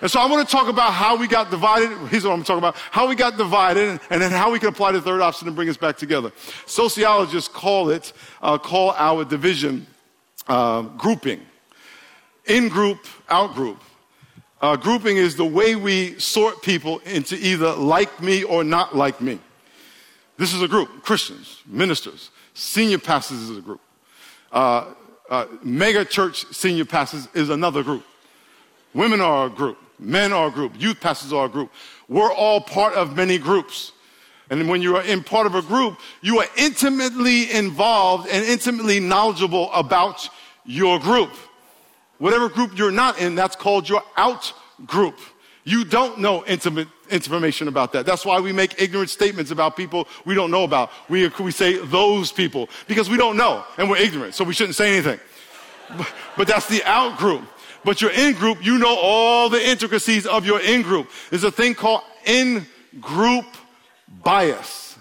And 0.00 0.10
so 0.10 0.18
I 0.18 0.26
want 0.26 0.48
to 0.48 0.50
talk 0.50 0.68
about 0.68 0.92
how 0.92 1.16
we 1.16 1.28
got 1.28 1.50
divided. 1.50 1.90
Here's 2.08 2.24
what 2.24 2.32
I'm 2.32 2.42
talking 2.42 2.58
about. 2.58 2.76
How 2.76 3.06
we 3.06 3.14
got 3.14 3.36
divided 3.36 4.00
and 4.08 4.22
then 4.22 4.30
how 4.30 4.50
we 4.50 4.58
can 4.58 4.68
apply 4.68 4.92
the 4.92 5.02
third 5.02 5.20
option 5.20 5.46
and 5.46 5.54
bring 5.54 5.68
us 5.68 5.76
back 5.76 5.98
together. 5.98 6.32
Sociologists 6.66 7.48
call 7.48 7.90
it, 7.90 8.12
uh, 8.40 8.56
call 8.56 8.92
our 8.92 9.24
division 9.24 9.86
uh, 10.48 10.82
grouping. 10.82 11.40
In 12.46 12.68
group, 12.68 13.06
out 13.28 13.54
group. 13.54 13.82
Uh, 14.62 14.76
grouping 14.76 15.16
is 15.16 15.36
the 15.36 15.44
way 15.44 15.76
we 15.76 16.18
sort 16.18 16.62
people 16.62 16.98
into 17.00 17.36
either 17.36 17.72
like 17.72 18.22
me 18.22 18.42
or 18.42 18.64
not 18.64 18.96
like 18.96 19.20
me. 19.20 19.38
This 20.38 20.54
is 20.54 20.62
a 20.62 20.68
group. 20.68 21.02
Christians, 21.02 21.62
ministers, 21.66 22.30
senior 22.54 22.98
pastors 22.98 23.38
is 23.38 23.58
a 23.58 23.60
group. 23.60 23.80
Uh, 24.50 24.94
uh, 25.28 25.46
mega 25.62 26.04
church 26.04 26.46
senior 26.52 26.86
pastors 26.86 27.28
is 27.34 27.50
another 27.50 27.82
group. 27.82 28.04
Women 28.94 29.20
are 29.20 29.46
a 29.46 29.50
group. 29.50 29.78
Men 30.00 30.32
are 30.32 30.48
a 30.48 30.50
group. 30.50 30.72
Youth 30.80 30.98
pastors 31.00 31.32
are 31.32 31.44
a 31.44 31.48
group. 31.48 31.70
We're 32.08 32.32
all 32.32 32.60
part 32.60 32.94
of 32.94 33.14
many 33.14 33.36
groups. 33.36 33.92
And 34.48 34.68
when 34.68 34.82
you 34.82 34.96
are 34.96 35.02
in 35.02 35.22
part 35.22 35.46
of 35.46 35.54
a 35.54 35.62
group, 35.62 35.98
you 36.22 36.40
are 36.40 36.46
intimately 36.56 37.52
involved 37.52 38.28
and 38.28 38.44
intimately 38.44 38.98
knowledgeable 38.98 39.70
about 39.72 40.28
your 40.64 40.98
group. 40.98 41.30
Whatever 42.18 42.48
group 42.48 42.76
you're 42.76 42.90
not 42.90 43.20
in, 43.20 43.34
that's 43.34 43.54
called 43.54 43.88
your 43.88 44.02
out 44.16 44.52
group. 44.86 45.18
You 45.64 45.84
don't 45.84 46.18
know 46.18 46.44
intimate 46.46 46.88
information 47.10 47.68
about 47.68 47.92
that. 47.92 48.06
That's 48.06 48.24
why 48.24 48.40
we 48.40 48.52
make 48.52 48.80
ignorant 48.80 49.10
statements 49.10 49.50
about 49.50 49.76
people 49.76 50.08
we 50.24 50.34
don't 50.34 50.50
know 50.50 50.64
about. 50.64 50.90
We, 51.08 51.28
we 51.28 51.50
say 51.50 51.76
those 51.76 52.32
people 52.32 52.70
because 52.88 53.10
we 53.10 53.18
don't 53.18 53.36
know 53.36 53.64
and 53.76 53.88
we're 53.88 53.98
ignorant, 53.98 54.34
so 54.34 54.44
we 54.44 54.54
shouldn't 54.54 54.76
say 54.76 54.94
anything. 54.94 55.20
But, 55.96 56.12
but 56.36 56.48
that's 56.48 56.66
the 56.68 56.82
out 56.84 57.18
group 57.18 57.42
but 57.84 58.00
your 58.00 58.10
in 58.10 58.34
group, 58.34 58.64
you 58.64 58.78
know 58.78 58.96
all 58.96 59.48
the 59.48 59.68
intricacies 59.68 60.26
of 60.26 60.44
your 60.44 60.60
in 60.60 60.82
group. 60.82 61.10
There's 61.30 61.44
a 61.44 61.50
thing 61.50 61.74
called 61.74 62.02
in 62.24 62.66
group 63.00 63.46
bias. 64.22 64.98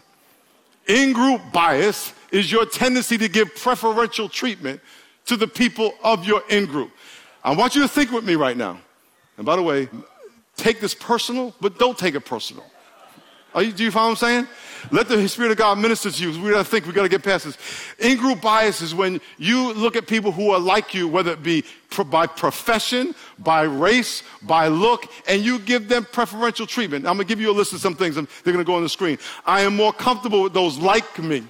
In 0.88 1.14
group 1.14 1.42
bias 1.52 2.14
is 2.32 2.52
your 2.52 2.66
tendency 2.66 3.18
to 3.18 3.28
give 3.28 3.56
preferential 3.56 4.30
treatment 4.30 4.82
to 5.26 5.38
the 5.38 5.48
people 5.48 5.94
of 6.04 6.26
your 6.26 6.44
in 6.50 6.66
group. 6.66 6.92
I 7.44 7.56
want 7.56 7.76
you 7.76 7.82
to 7.82 7.88
think 7.88 8.12
with 8.12 8.26
me 8.26 8.36
right 8.36 8.58
now. 8.58 8.80
And 9.38 9.46
by 9.46 9.56
the 9.56 9.62
way, 9.62 9.88
take 10.56 10.80
this 10.80 10.94
personal, 10.94 11.54
but 11.62 11.80
don't 11.80 11.98
take 11.98 12.16
it 12.16 12.26
personal. 12.26 12.66
You, 13.56 13.72
do 13.72 13.84
you 13.84 13.92
follow 13.92 14.10
what 14.10 14.24
I'm 14.24 14.28
saying? 14.28 14.48
Let 14.92 15.08
the 15.08 15.28
Spirit 15.28 15.52
of 15.52 15.58
God 15.58 15.78
minister 15.78 16.10
to 16.10 16.24
you. 16.24 16.42
We 16.42 16.52
gotta 16.52 16.64
think, 16.64 16.86
we 16.86 16.94
gotta 16.94 17.10
get 17.10 17.24
past 17.24 17.46
this. 17.46 17.58
In 18.00 18.18
group 18.18 18.42
bias 18.42 18.82
is 18.82 18.96
when 18.96 19.20
you 19.38 19.74
look 19.74 19.96
at 19.96 20.08
people 20.08 20.32
who 20.32 20.52
are 20.52 20.60
like 20.60 20.94
you, 20.94 21.08
whether 21.08 21.32
it 21.32 21.44
be 21.44 21.66
by 22.10 22.28
profession, 22.28 23.14
by 23.40 23.64
race, 23.64 24.24
by 24.44 24.68
look, 24.68 25.12
and 25.28 25.42
you 25.44 25.60
give 25.60 25.90
them 25.90 26.06
preferential 26.06 26.66
treatment. 26.66 27.06
I'm 27.06 27.14
gonna 27.14 27.26
give 27.26 27.42
you 27.42 27.52
a 27.52 27.54
list 27.54 27.74
of 27.74 27.82
some 27.82 27.96
things. 27.96 28.16
They're 28.16 28.54
gonna 28.54 28.64
go 28.64 28.76
on 28.76 28.84
the 28.84 28.90
screen. 28.90 29.18
I 29.46 29.62
am 29.62 29.76
more 29.76 29.92
comfortable 29.92 30.44
with 30.44 30.54
those 30.54 30.78
like 30.78 31.20
me. 31.20 31.44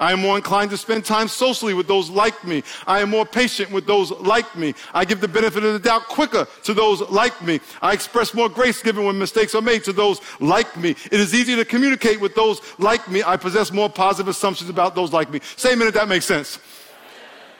I 0.00 0.12
am 0.12 0.20
more 0.20 0.36
inclined 0.36 0.70
to 0.70 0.78
spend 0.78 1.04
time 1.04 1.28
socially 1.28 1.74
with 1.74 1.86
those 1.86 2.08
like 2.08 2.42
me. 2.44 2.64
I 2.86 3.00
am 3.00 3.10
more 3.10 3.26
patient 3.26 3.70
with 3.70 3.86
those 3.86 4.10
like 4.10 4.56
me. 4.56 4.74
I 4.94 5.04
give 5.04 5.20
the 5.20 5.28
benefit 5.28 5.62
of 5.62 5.74
the 5.74 5.78
doubt 5.78 6.08
quicker 6.08 6.48
to 6.64 6.74
those 6.74 7.02
like 7.10 7.40
me. 7.42 7.60
I 7.82 7.92
express 7.92 8.32
more 8.32 8.48
grace 8.48 8.82
given 8.82 9.04
when 9.04 9.18
mistakes 9.18 9.54
are 9.54 9.60
made 9.60 9.84
to 9.84 9.92
those 9.92 10.20
like 10.40 10.74
me. 10.76 10.90
It 10.90 11.20
is 11.20 11.34
easier 11.34 11.56
to 11.56 11.66
communicate 11.66 12.18
with 12.18 12.34
those 12.34 12.62
like 12.78 13.10
me. 13.10 13.22
I 13.22 13.36
possess 13.36 13.70
more 13.70 13.90
positive 13.90 14.28
assumptions 14.28 14.70
about 14.70 14.94
those 14.94 15.12
like 15.12 15.30
me. 15.30 15.40
Say 15.56 15.74
minute, 15.74 15.94
that 15.94 16.08
makes 16.08 16.24
sense. 16.24 16.58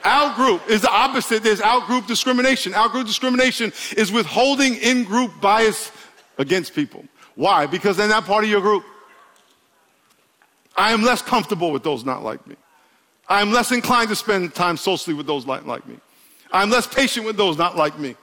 Out 0.03 0.35
group 0.35 0.67
is 0.67 0.81
the 0.81 0.91
opposite. 0.91 1.43
There's 1.43 1.61
out 1.61 1.85
group 1.85 2.07
discrimination. 2.07 2.73
Out 2.73 2.91
group 2.91 3.05
discrimination 3.05 3.71
is 3.95 4.11
withholding 4.11 4.75
in 4.75 5.03
group 5.03 5.39
bias 5.39 5.91
against 6.39 6.73
people. 6.73 7.05
Why? 7.35 7.67
Because 7.67 7.97
they're 7.97 8.07
not 8.07 8.25
part 8.25 8.43
of 8.43 8.49
your 8.49 8.61
group. 8.61 8.83
I 10.75 10.91
am 10.91 11.01
less 11.03 11.21
comfortable 11.21 11.71
with 11.71 11.83
those 11.83 12.05
not 12.05 12.23
like 12.23 12.45
me. 12.47 12.55
I 13.27 13.41
am 13.41 13.51
less 13.51 13.71
inclined 13.71 14.09
to 14.09 14.15
spend 14.15 14.53
time 14.53 14.77
socially 14.77 15.13
with 15.13 15.25
those 15.25 15.45
like, 15.45 15.65
like 15.65 15.87
me. 15.87 15.97
I'm 16.51 16.69
less 16.69 16.87
patient 16.87 17.25
with 17.25 17.37
those 17.37 17.57
not 17.57 17.77
like 17.77 17.97
me. 17.97 18.15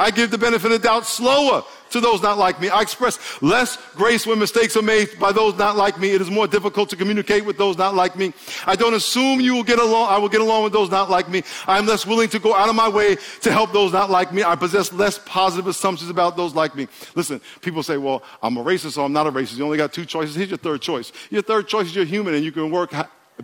I 0.00 0.10
give 0.10 0.30
the 0.30 0.38
benefit 0.38 0.72
of 0.72 0.80
doubt 0.80 1.04
slower 1.04 1.62
to 1.90 2.00
those 2.00 2.22
not 2.22 2.38
like 2.38 2.58
me. 2.58 2.70
I 2.70 2.80
express 2.80 3.18
less 3.42 3.76
grace 3.94 4.26
when 4.26 4.38
mistakes 4.38 4.74
are 4.76 4.82
made 4.82 5.18
by 5.18 5.30
those 5.30 5.58
not 5.58 5.76
like 5.76 6.00
me. 6.00 6.10
It 6.12 6.22
is 6.22 6.30
more 6.30 6.46
difficult 6.46 6.88
to 6.90 6.96
communicate 6.96 7.44
with 7.44 7.58
those 7.58 7.76
not 7.76 7.94
like 7.94 8.16
me. 8.16 8.32
I 8.64 8.76
don't 8.76 8.94
assume 8.94 9.42
you 9.42 9.54
will 9.54 9.62
get 9.62 9.78
along. 9.78 10.08
I 10.08 10.16
will 10.16 10.30
get 10.30 10.40
along 10.40 10.64
with 10.64 10.72
those 10.72 10.90
not 10.90 11.10
like 11.10 11.28
me. 11.28 11.42
I 11.66 11.78
am 11.78 11.84
less 11.84 12.06
willing 12.06 12.30
to 12.30 12.38
go 12.38 12.54
out 12.54 12.70
of 12.70 12.74
my 12.74 12.88
way 12.88 13.18
to 13.42 13.52
help 13.52 13.72
those 13.72 13.92
not 13.92 14.08
like 14.08 14.32
me. 14.32 14.42
I 14.42 14.56
possess 14.56 14.90
less 14.90 15.18
positive 15.26 15.66
assumptions 15.66 16.08
about 16.08 16.34
those 16.34 16.54
like 16.54 16.74
me. 16.74 16.88
Listen, 17.14 17.38
people 17.60 17.82
say, 17.82 17.98
well, 17.98 18.22
I'm 18.42 18.56
a 18.56 18.64
racist 18.64 18.96
or 18.96 19.04
I'm 19.04 19.12
not 19.12 19.26
a 19.26 19.32
racist. 19.32 19.58
You 19.58 19.64
only 19.64 19.76
got 19.76 19.92
two 19.92 20.06
choices. 20.06 20.34
Here's 20.34 20.48
your 20.48 20.58
third 20.58 20.80
choice. 20.80 21.12
Your 21.28 21.42
third 21.42 21.68
choice 21.68 21.88
is 21.88 21.94
you're 21.94 22.06
human 22.06 22.32
and 22.32 22.42
you 22.42 22.52
can 22.52 22.70
work 22.70 22.94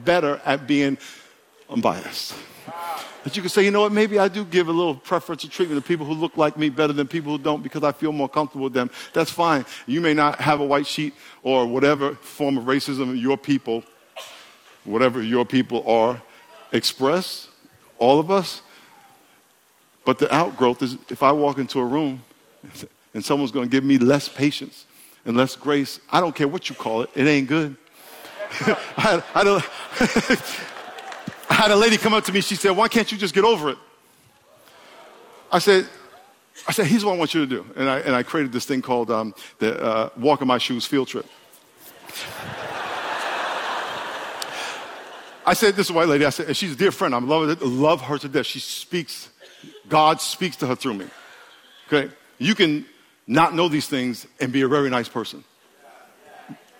better 0.04 0.40
at 0.46 0.66
being 0.66 0.96
unbiased. 1.68 2.34
That 3.24 3.36
you 3.36 3.42
can 3.42 3.48
say, 3.48 3.64
you 3.64 3.70
know 3.70 3.80
what, 3.80 3.92
maybe 3.92 4.18
I 4.18 4.28
do 4.28 4.44
give 4.44 4.68
a 4.68 4.72
little 4.72 4.94
preferential 4.94 5.50
treatment 5.50 5.82
to 5.82 5.86
people 5.86 6.06
who 6.06 6.14
look 6.14 6.36
like 6.36 6.56
me 6.56 6.68
better 6.68 6.92
than 6.92 7.08
people 7.08 7.32
who 7.32 7.42
don't 7.42 7.62
because 7.62 7.82
I 7.82 7.92
feel 7.92 8.12
more 8.12 8.28
comfortable 8.28 8.64
with 8.64 8.72
them. 8.72 8.90
That's 9.12 9.30
fine. 9.30 9.64
You 9.86 10.00
may 10.00 10.14
not 10.14 10.40
have 10.40 10.60
a 10.60 10.64
white 10.64 10.86
sheet 10.86 11.14
or 11.42 11.66
whatever 11.66 12.14
form 12.14 12.56
of 12.56 12.64
racism 12.64 13.20
your 13.20 13.36
people, 13.36 13.82
whatever 14.84 15.22
your 15.22 15.44
people 15.44 15.88
are, 15.90 16.22
express, 16.72 17.48
all 17.98 18.20
of 18.20 18.30
us. 18.30 18.62
But 20.04 20.18
the 20.18 20.32
outgrowth 20.32 20.82
is 20.82 20.96
if 21.08 21.22
I 21.22 21.32
walk 21.32 21.58
into 21.58 21.80
a 21.80 21.84
room 21.84 22.22
and 23.12 23.24
someone's 23.24 23.50
going 23.50 23.68
to 23.68 23.70
give 23.70 23.82
me 23.82 23.98
less 23.98 24.28
patience 24.28 24.86
and 25.24 25.36
less 25.36 25.56
grace, 25.56 25.98
I 26.10 26.20
don't 26.20 26.34
care 26.34 26.46
what 26.46 26.68
you 26.70 26.76
call 26.76 27.02
it, 27.02 27.10
it 27.14 27.26
ain't 27.26 27.48
good. 27.48 27.76
I, 28.96 29.22
I, 29.34 29.42
don't. 29.42 29.64
I 31.48 31.54
had 31.54 31.70
a 31.70 31.76
lady 31.76 31.96
come 31.96 32.14
up 32.14 32.24
to 32.24 32.32
me. 32.32 32.40
She 32.40 32.56
said, 32.56 32.70
Why 32.76 32.88
can't 32.88 33.10
you 33.10 33.18
just 33.18 33.34
get 33.34 33.44
over 33.44 33.70
it? 33.70 33.78
I 35.50 35.58
said, 35.58 35.88
I 36.66 36.72
said, 36.72 36.86
Here's 36.86 37.04
what 37.04 37.14
I 37.14 37.16
want 37.16 37.34
you 37.34 37.40
to 37.40 37.46
do. 37.46 37.66
And 37.76 37.88
I, 37.88 37.98
and 38.00 38.14
I 38.14 38.22
created 38.22 38.52
this 38.52 38.64
thing 38.64 38.82
called 38.82 39.10
um, 39.10 39.34
the 39.58 39.80
uh, 39.80 40.10
Walk 40.16 40.40
in 40.42 40.48
My 40.48 40.58
Shoes 40.58 40.86
field 40.86 41.08
trip. 41.08 41.26
I 45.46 45.54
said, 45.54 45.76
This 45.76 45.86
is 45.86 45.90
a 45.90 45.92
white 45.92 46.08
lady. 46.08 46.24
I 46.24 46.30
said, 46.30 46.46
and 46.46 46.56
she's 46.56 46.72
a 46.72 46.76
dear 46.76 46.90
friend. 46.90 47.14
I 47.14 47.18
love, 47.20 47.62
love 47.62 48.00
her 48.02 48.18
to 48.18 48.28
death. 48.28 48.46
She 48.46 48.58
speaks, 48.58 49.30
God 49.88 50.20
speaks 50.20 50.56
to 50.56 50.66
her 50.66 50.74
through 50.74 50.94
me. 50.94 51.06
Okay? 51.86 52.12
You 52.38 52.54
can 52.54 52.84
not 53.26 53.54
know 53.54 53.68
these 53.68 53.88
things 53.88 54.26
and 54.40 54.52
be 54.52 54.62
a 54.62 54.68
very 54.68 54.90
nice 54.90 55.08
person. 55.08 55.44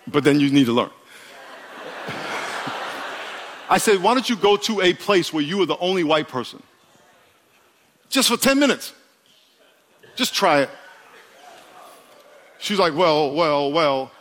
But 0.07 0.23
then 0.23 0.39
you 0.39 0.49
need 0.49 0.65
to 0.65 0.73
learn. 0.73 0.89
I 3.69 3.77
said, 3.77 4.01
why 4.01 4.13
don't 4.13 4.29
you 4.29 4.35
go 4.35 4.55
to 4.57 4.81
a 4.81 4.93
place 4.93 5.33
where 5.33 5.43
you 5.43 5.61
are 5.61 5.65
the 5.65 5.77
only 5.77 6.03
white 6.03 6.27
person? 6.27 6.61
Just 8.09 8.29
for 8.29 8.37
10 8.37 8.59
minutes. 8.59 8.93
Just 10.15 10.33
try 10.33 10.61
it. 10.61 10.69
She's 12.59 12.79
like, 12.79 12.95
well, 12.95 13.33
well, 13.33 13.71
well. 13.71 14.11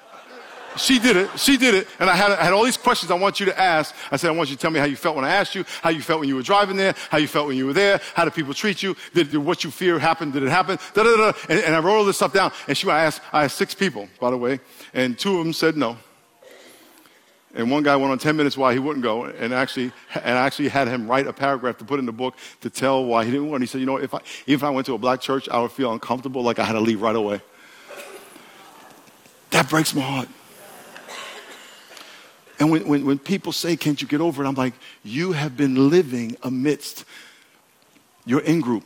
She 0.77 0.99
did 0.99 1.17
it. 1.17 1.39
She 1.39 1.57
did 1.57 1.75
it. 1.75 1.89
And 1.99 2.11
I 2.11 2.15
had, 2.15 2.33
I 2.33 2.45
had 2.45 2.53
all 2.53 2.65
these 2.65 2.77
questions 2.77 3.11
I 3.11 3.15
want 3.15 3.41
you 3.41 3.47
to 3.47 3.59
ask. 3.59 3.95
I 4.11 4.17
said, 4.17 4.29
I 4.29 4.33
want 4.33 4.51
you 4.51 4.57
to 4.57 4.61
tell 4.61 4.71
me 4.71 4.79
how 4.79 4.85
you 4.85 4.97
felt 4.97 5.17
when 5.17 5.25
I 5.25 5.31
asked 5.31 5.55
you, 5.55 5.65
how 5.81 5.89
you 5.89 6.03
felt 6.03 6.21
when 6.21 6.29
you 6.29 6.37
were 6.37 6.43
driving 6.43 6.77
there, 6.77 6.95
how 7.11 7.17
you 7.17 7.29
felt 7.29 7.47
when 7.47 7.57
you 7.57 7.67
were 7.67 7.73
there, 7.73 8.01
how 8.15 8.25
did 8.25 8.35
people 8.35 8.53
treat 8.53 8.83
you, 8.83 8.95
did, 9.15 9.31
did 9.31 9.39
what 9.39 9.65
you 9.65 9.71
fear 9.71 9.99
happen, 9.99 10.31
did 10.31 10.43
it 10.43 10.51
happen, 10.51 10.79
da, 10.93 11.03
da, 11.03 11.17
da. 11.17 11.33
And, 11.49 11.61
and 11.61 11.75
I 11.75 11.79
wrote 11.79 11.97
all 11.97 12.05
this 12.05 12.17
stuff 12.17 12.35
down. 12.35 12.53
And 12.69 12.77
she, 12.77 12.91
asked, 12.91 13.23
I 13.33 13.45
asked 13.45 13.57
six 13.57 13.75
people, 13.75 14.09
by 14.21 14.31
the 14.31 14.37
way, 14.37 14.61
and 14.93 15.19
two 15.19 15.39
of 15.39 15.45
them 15.45 15.55
said 15.55 15.77
no. 15.77 15.97
And 17.57 17.71
one 17.71 17.83
guy 17.83 17.97
went 17.97 18.13
on 18.13 18.19
10 18.19 18.37
minutes 18.37 18.55
why 18.55 18.75
he 18.75 18.79
wouldn't 18.79 19.03
go, 19.03 19.25
and 19.25 19.55
actually, 19.55 19.91
and 20.15 20.37
actually 20.37 20.69
had 20.69 20.89
him 20.89 21.09
write 21.09 21.27
a 21.27 21.33
paragraph 21.33 21.79
to 21.79 21.87
put 21.87 21.99
in 21.99 22.05
the 22.05 22.13
book 22.13 22.37
to 22.61 22.69
tell 22.69 23.03
why 23.03 23.25
he 23.25 23.31
didn't 23.31 23.49
want. 23.49 23.63
He 23.63 23.67
said, 23.67 23.81
you 23.81 23.87
know, 23.87 23.97
if 23.97 24.13
I, 24.13 24.21
even 24.47 24.61
if 24.61 24.63
I 24.63 24.69
went 24.69 24.85
to 24.89 24.93
a 24.93 24.99
black 24.99 25.23
church, 25.23 25.49
I 25.49 25.59
would 25.63 25.73
feel 25.73 25.91
uncomfortable, 25.91 26.43
like 26.43 26.59
I 26.59 26.65
had 26.65 26.75
to 26.75 26.81
leave 26.81 27.01
right 27.01 27.17
away. 27.17 27.41
That 29.51 29.71
breaks 29.71 29.95
my 29.95 30.03
heart. 30.03 30.29
And 32.59 32.71
when, 32.71 32.87
when, 32.87 33.07
when 33.07 33.19
people 33.19 33.53
say, 33.53 33.75
can't 33.75 34.01
you 34.03 34.07
get 34.07 34.21
over 34.21 34.45
it? 34.45 34.47
I'm 34.47 34.55
like, 34.55 34.75
you 35.03 35.33
have 35.33 35.57
been 35.57 35.89
living 35.89 36.37
amidst 36.43 37.07
your 38.27 38.41
in 38.41 38.61
group. 38.61 38.85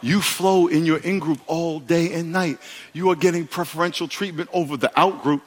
You 0.00 0.20
flow 0.20 0.66
in 0.66 0.84
your 0.84 0.98
in 0.98 1.20
group 1.20 1.40
all 1.46 1.78
day 1.78 2.12
and 2.12 2.32
night. 2.32 2.58
You 2.92 3.10
are 3.10 3.16
getting 3.16 3.46
preferential 3.46 4.08
treatment 4.08 4.50
over 4.52 4.76
the 4.76 4.90
out 4.98 5.22
group 5.22 5.42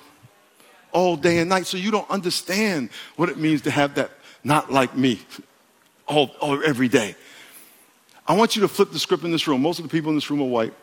all 0.91 1.15
day 1.15 1.39
and 1.39 1.49
night. 1.49 1.67
So 1.67 1.77
you 1.77 1.91
don't 1.91 2.09
understand 2.09 2.89
what 3.15 3.29
it 3.29 3.37
means 3.37 3.61
to 3.63 3.71
have 3.71 3.95
that 3.95 4.11
not 4.43 4.71
like 4.71 4.95
me 4.95 5.19
all, 6.07 6.31
all 6.39 6.63
every 6.63 6.87
day. 6.87 7.15
I 8.27 8.35
want 8.35 8.55
you 8.55 8.61
to 8.61 8.67
flip 8.67 8.91
the 8.91 8.99
script 8.99 9.23
in 9.23 9.31
this 9.31 9.47
room. 9.47 9.61
Most 9.61 9.79
of 9.79 9.83
the 9.83 9.89
people 9.89 10.09
in 10.09 10.15
this 10.15 10.29
room 10.29 10.41
are 10.41 10.47
white. 10.47 10.73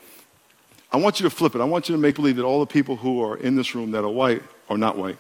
I 0.91 0.97
want 0.97 1.21
you 1.21 1.25
to 1.25 1.31
flip 1.31 1.55
it. 1.55 1.61
I 1.61 1.65
want 1.65 1.89
you 1.89 1.95
to 1.95 2.01
make 2.01 2.17
believe 2.17 2.37
that 2.37 2.45
all 2.45 2.61
the 2.61 2.67
people 2.67 2.97
who 2.97 3.23
are 3.23 3.37
in 3.37 3.57
this 3.57 3.75
room 3.75 3.91
that 3.93 4.05
are 4.05 4.11
white 4.11 4.43
are 4.69 4.79
not 4.79 4.97
white. 4.97 5.19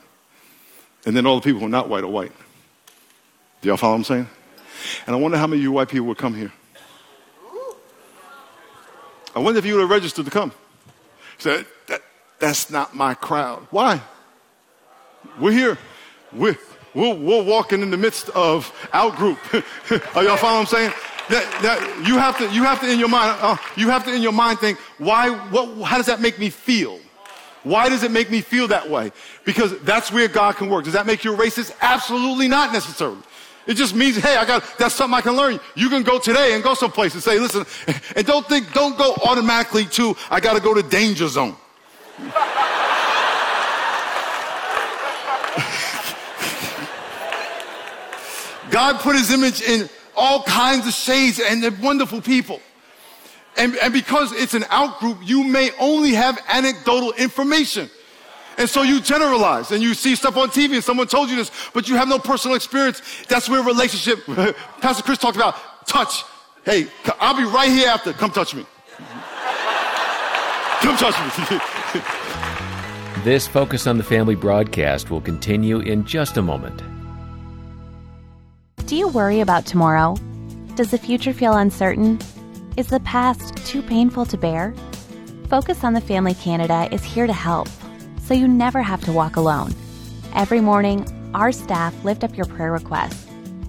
And 1.06 1.16
then 1.16 1.26
all 1.26 1.36
the 1.36 1.44
people 1.44 1.60
who 1.60 1.66
are 1.66 1.70
not 1.70 1.88
white 1.88 2.04
are 2.04 2.08
white. 2.08 2.32
Do 3.60 3.68
y'all 3.68 3.76
follow 3.76 3.92
what 3.92 3.98
I'm 3.98 4.04
saying? 4.04 4.28
And 5.06 5.14
I 5.14 5.18
wonder 5.18 5.36
how 5.36 5.46
many 5.46 5.60
of 5.60 5.62
you 5.64 5.72
white 5.72 5.88
people 5.88 6.06
would 6.08 6.18
come 6.18 6.34
here. 6.34 6.52
I 9.34 9.40
wonder 9.40 9.58
if 9.58 9.66
you 9.66 9.74
would 9.74 9.82
have 9.82 9.90
registered 9.90 10.24
to 10.24 10.30
come. 10.30 10.52
Said, 11.38 11.66
that, 11.86 12.02
that's 12.38 12.70
not 12.70 12.96
my 12.96 13.14
crowd. 13.14 13.66
Why? 13.70 14.00
We're 15.40 15.52
here. 15.52 15.78
We're, 16.32 16.56
we're, 16.94 17.14
we're 17.14 17.42
walking 17.42 17.82
in 17.82 17.90
the 17.90 17.96
midst 17.96 18.28
of 18.30 18.72
out 18.92 19.16
group. 19.16 19.38
Are 20.16 20.24
y'all 20.24 20.36
follow 20.36 20.58
what 20.58 20.60
I'm 20.60 20.66
saying? 20.66 20.92
That, 21.28 21.62
that 21.62 22.06
you 22.06 22.16
have 22.16 22.38
to, 22.38 22.50
you 22.52 22.64
have 22.64 22.80
to 22.80 22.90
in 22.90 22.98
your 22.98 23.08
mind, 23.08 23.38
uh, 23.40 23.56
you 23.76 23.90
have 23.90 24.04
to 24.06 24.14
in 24.14 24.22
your 24.22 24.32
mind 24.32 24.58
think, 24.60 24.78
why, 24.98 25.30
what, 25.50 25.86
how 25.86 25.96
does 25.98 26.06
that 26.06 26.20
make 26.20 26.38
me 26.38 26.50
feel? 26.50 26.98
Why 27.64 27.88
does 27.88 28.02
it 28.02 28.10
make 28.10 28.30
me 28.30 28.40
feel 28.40 28.68
that 28.68 28.88
way? 28.88 29.12
Because 29.44 29.78
that's 29.80 30.10
where 30.10 30.28
God 30.28 30.56
can 30.56 30.70
work. 30.70 30.84
Does 30.84 30.94
that 30.94 31.06
make 31.06 31.24
you 31.24 31.34
a 31.34 31.36
racist? 31.36 31.74
Absolutely 31.82 32.48
not 32.48 32.72
necessarily. 32.72 33.18
It 33.66 33.74
just 33.74 33.94
means, 33.94 34.16
hey, 34.16 34.36
I 34.36 34.46
got, 34.46 34.64
that's 34.78 34.94
something 34.94 35.14
I 35.14 35.20
can 35.20 35.36
learn. 35.36 35.60
You 35.74 35.90
can 35.90 36.02
go 36.02 36.18
today 36.18 36.54
and 36.54 36.64
go 36.64 36.72
someplace 36.72 37.12
and 37.12 37.22
say, 37.22 37.38
listen, 37.38 37.66
and 38.16 38.26
don't 38.26 38.46
think, 38.46 38.72
don't 38.72 38.96
go 38.96 39.14
automatically 39.22 39.84
to, 39.84 40.16
I 40.30 40.40
got 40.40 40.54
to 40.54 40.60
go 40.60 40.72
to 40.72 40.82
danger 40.82 41.28
zone. 41.28 41.54
God 48.78 49.00
put 49.00 49.16
his 49.16 49.32
image 49.32 49.60
in 49.60 49.88
all 50.16 50.44
kinds 50.44 50.86
of 50.86 50.92
shades 50.92 51.40
and 51.40 51.60
they're 51.60 51.76
wonderful 51.82 52.20
people. 52.20 52.60
And, 53.56 53.74
and 53.78 53.92
because 53.92 54.30
it's 54.30 54.54
an 54.54 54.62
outgroup, 54.62 55.18
you 55.26 55.42
may 55.42 55.72
only 55.80 56.12
have 56.12 56.38
anecdotal 56.48 57.12
information. 57.14 57.90
And 58.56 58.70
so 58.70 58.82
you 58.82 59.00
generalize 59.00 59.72
and 59.72 59.82
you 59.82 59.94
see 59.94 60.14
stuff 60.14 60.36
on 60.36 60.50
TV 60.50 60.74
and 60.74 60.84
someone 60.84 61.08
told 61.08 61.28
you 61.28 61.34
this, 61.34 61.50
but 61.74 61.88
you 61.88 61.96
have 61.96 62.06
no 62.06 62.20
personal 62.20 62.56
experience. 62.56 63.02
That's 63.28 63.48
where 63.48 63.64
relationship, 63.64 64.24
Pastor 64.80 65.02
Chris 65.02 65.18
talked 65.18 65.36
about 65.36 65.56
touch. 65.88 66.22
Hey, 66.64 66.86
I'll 67.18 67.36
be 67.36 67.42
right 67.42 67.72
here 67.72 67.88
after. 67.88 68.12
Come 68.12 68.30
touch 68.30 68.54
me. 68.54 68.64
Come 70.82 70.96
touch 70.96 71.18
me. 71.18 71.50
this 73.24 73.48
Focus 73.48 73.88
on 73.88 73.98
the 73.98 74.04
Family 74.04 74.36
broadcast 74.36 75.10
will 75.10 75.20
continue 75.20 75.80
in 75.80 76.04
just 76.04 76.36
a 76.36 76.42
moment. 76.42 76.80
Do 78.88 78.96
you 78.96 79.06
worry 79.08 79.40
about 79.40 79.66
tomorrow? 79.66 80.16
Does 80.74 80.92
the 80.92 80.96
future 80.96 81.34
feel 81.34 81.52
uncertain? 81.52 82.18
Is 82.78 82.86
the 82.86 83.00
past 83.00 83.54
too 83.66 83.82
painful 83.82 84.24
to 84.24 84.38
bear? 84.38 84.74
Focus 85.50 85.84
on 85.84 85.92
the 85.92 86.00
Family 86.00 86.32
Canada 86.32 86.88
is 86.90 87.04
here 87.04 87.26
to 87.26 87.32
help, 87.34 87.68
so 88.22 88.32
you 88.32 88.48
never 88.48 88.80
have 88.80 89.04
to 89.04 89.12
walk 89.12 89.36
alone. 89.36 89.74
Every 90.34 90.62
morning, 90.62 91.06
our 91.34 91.52
staff 91.52 92.02
lift 92.02 92.24
up 92.24 92.34
your 92.34 92.46
prayer 92.46 92.72
requests. 92.72 93.26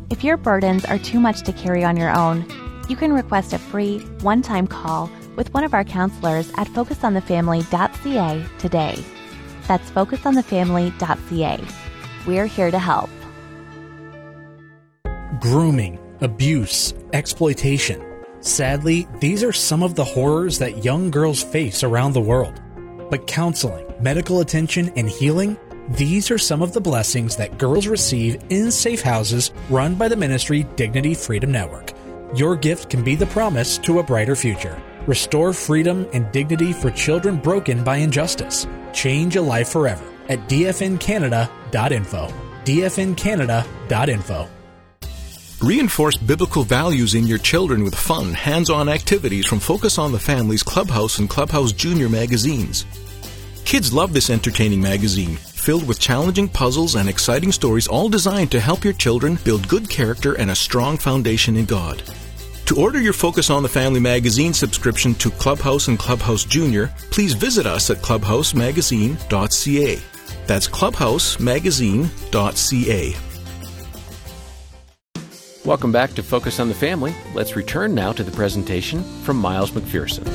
If 0.09 0.23
your 0.23 0.37
burdens 0.37 0.85
are 0.85 0.97
too 0.97 1.19
much 1.19 1.41
to 1.41 1.51
carry 1.51 1.83
on 1.83 1.97
your 1.97 2.17
own, 2.17 2.45
you 2.87 2.95
can 2.95 3.11
request 3.11 3.51
a 3.51 3.59
free 3.59 3.99
one 4.21 4.41
time 4.41 4.67
call 4.67 5.11
with 5.35 5.53
one 5.53 5.65
of 5.65 5.73
our 5.73 5.83
counselors 5.83 6.49
at 6.55 6.67
focusonthefamily.ca 6.67 8.45
today. 8.57 9.03
That's 9.67 9.91
focusonthefamily.ca. 9.91 11.59
We're 12.25 12.45
here 12.45 12.71
to 12.71 12.79
help 12.79 13.09
grooming, 15.39 15.99
abuse, 16.21 16.93
exploitation. 17.13 18.03
Sadly, 18.41 19.07
these 19.19 19.43
are 19.43 19.51
some 19.51 19.83
of 19.83 19.95
the 19.95 20.03
horrors 20.03 20.59
that 20.59 20.83
young 20.83 21.11
girls 21.11 21.43
face 21.43 21.83
around 21.83 22.13
the 22.13 22.21
world. 22.21 22.61
But 23.09 23.27
counseling, 23.27 23.85
medical 23.99 24.39
attention, 24.39 24.91
and 24.95 25.09
healing, 25.09 25.57
these 25.89 26.29
are 26.31 26.37
some 26.37 26.61
of 26.61 26.73
the 26.73 26.81
blessings 26.81 27.35
that 27.37 27.57
girls 27.57 27.87
receive 27.87 28.41
in 28.49 28.71
safe 28.71 29.01
houses 29.01 29.51
run 29.69 29.95
by 29.95 30.07
the 30.07 30.15
ministry 30.15 30.63
Dignity 30.75 31.13
Freedom 31.13 31.51
Network. 31.51 31.93
Your 32.35 32.55
gift 32.55 32.89
can 32.89 33.03
be 33.03 33.15
the 33.15 33.25
promise 33.27 33.77
to 33.79 33.99
a 33.99 34.03
brighter 34.03 34.35
future. 34.35 34.79
Restore 35.07 35.53
freedom 35.53 36.07
and 36.13 36.31
dignity 36.31 36.73
for 36.73 36.91
children 36.91 37.37
broken 37.37 37.83
by 37.83 37.97
injustice. 37.97 38.67
Change 38.93 39.35
a 39.35 39.41
life 39.41 39.69
forever 39.69 40.05
at 40.27 40.47
dfncanada.info. 40.47 42.33
dfncanada.info. 42.65 44.49
Reinforce 45.61 46.15
biblical 46.15 46.63
values 46.63 47.15
in 47.15 47.27
your 47.27 47.37
children 47.37 47.83
with 47.83 47.93
fun, 47.93 48.33
hands 48.33 48.69
on 48.69 48.87
activities 48.87 49.45
from 49.45 49.59
Focus 49.59 49.97
on 49.97 50.13
the 50.13 50.19
Family's 50.19 50.63
Clubhouse 50.63 51.19
and 51.19 51.29
Clubhouse 51.29 51.73
Junior 51.73 52.07
magazines. 52.07 52.85
Kids 53.65 53.91
love 53.91 54.13
this 54.13 54.29
entertaining 54.29 54.79
magazine, 54.79 55.35
filled 55.35 55.85
with 55.85 55.99
challenging 55.99 56.47
puzzles 56.47 56.95
and 56.95 57.09
exciting 57.09 57.51
stories, 57.51 57.89
all 57.89 58.07
designed 58.07 58.51
to 58.51 58.61
help 58.61 58.85
your 58.85 58.93
children 58.93 59.37
build 59.43 59.67
good 59.67 59.89
character 59.89 60.35
and 60.35 60.49
a 60.49 60.55
strong 60.55 60.97
foundation 60.97 61.57
in 61.57 61.65
God. 61.65 62.03
To 62.67 62.79
order 62.79 63.01
your 63.01 63.11
Focus 63.11 63.49
on 63.49 63.61
the 63.61 63.67
Family 63.67 63.99
magazine 63.99 64.53
subscription 64.53 65.13
to 65.15 65.29
Clubhouse 65.29 65.89
and 65.89 65.99
Clubhouse 65.99 66.45
Junior, 66.45 66.89
please 67.11 67.33
visit 67.33 67.65
us 67.65 67.89
at 67.89 67.97
clubhousemagazine.ca. 67.97 69.99
That's 70.47 70.69
clubhousemagazine.ca. 70.69 73.28
Welcome 75.69 75.91
back 75.91 76.15
to 76.15 76.23
Focus 76.23 76.59
on 76.59 76.67
the 76.67 76.73
Family. 76.73 77.13
Let's 77.35 77.55
return 77.55 77.93
now 77.93 78.11
to 78.13 78.23
the 78.23 78.31
presentation 78.31 79.03
from 79.21 79.37
Miles 79.37 79.69
McPherson. 79.69 80.25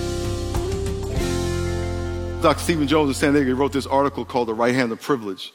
Dr. 2.40 2.60
Stephen 2.60 2.86
Jones 2.86 3.10
of 3.10 3.16
San 3.16 3.32
Diego 3.34 3.52
wrote 3.56 3.72
this 3.72 3.84
article 3.84 4.24
called 4.24 4.46
The 4.46 4.54
Right 4.54 4.76
Hand 4.76 4.92
of 4.92 5.02
Privilege. 5.02 5.52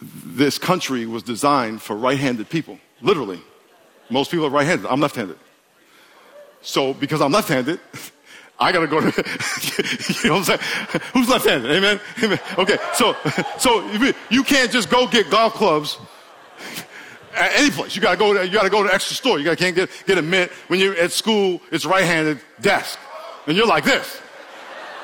This 0.00 0.58
country 0.58 1.06
was 1.06 1.24
designed 1.24 1.82
for 1.82 1.96
right 1.96 2.16
handed 2.20 2.48
people, 2.48 2.78
literally. 3.02 3.40
Most 4.10 4.30
people 4.30 4.46
are 4.46 4.50
right 4.50 4.64
handed. 4.64 4.86
I'm 4.86 5.00
left 5.00 5.16
handed. 5.16 5.40
So, 6.62 6.94
because 6.94 7.20
I'm 7.20 7.32
left 7.32 7.48
handed, 7.48 7.80
I 8.60 8.70
gotta 8.70 8.86
go 8.86 9.00
to, 9.00 9.06
you 10.22 10.28
know 10.28 10.36
what 10.36 10.48
I'm 10.48 10.60
saying? 10.60 11.02
Who's 11.14 11.28
left 11.28 11.46
handed? 11.46 11.72
Amen? 11.72 11.98
Amen? 12.22 12.38
Okay, 12.58 12.76
so, 12.94 13.16
so 13.58 13.84
you 14.30 14.44
can't 14.44 14.70
just 14.70 14.88
go 14.88 15.08
get 15.08 15.30
golf 15.30 15.54
clubs 15.54 15.98
at 17.36 17.52
any 17.54 17.70
place. 17.70 17.94
You 17.94 18.02
gotta 18.02 18.16
go 18.16 18.34
to, 18.34 18.46
you 18.46 18.52
gotta 18.52 18.70
go 18.70 18.82
to 18.82 18.92
extra 18.92 19.14
store. 19.14 19.38
You 19.38 19.44
gotta, 19.44 19.56
can't 19.56 19.76
get, 19.76 19.90
get 20.06 20.18
a 20.18 20.22
mint. 20.22 20.50
When 20.68 20.80
you're 20.80 20.96
at 20.96 21.12
school, 21.12 21.60
it's 21.70 21.84
right-handed 21.84 22.40
desk. 22.60 22.98
And 23.46 23.56
you're 23.56 23.66
like 23.66 23.84
this. 23.84 24.20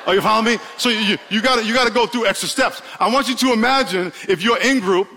Are 0.07 0.15
you 0.15 0.21
following 0.21 0.57
me? 0.57 0.63
So 0.79 0.89
you, 0.89 1.17
you 1.31 1.43
gotta, 1.43 1.65
you 1.65 1.75
gotta 1.75 1.93
go 1.93 2.07
through 2.07 2.27
extra 2.27 2.49
steps. 2.49 2.83
I 2.99 3.13
want 3.13 3.29
you 3.29 3.37
to 3.37 3.53
imagine 3.53 4.13
if 4.29 4.43
your 4.43 4.59
in-group, 4.59 5.09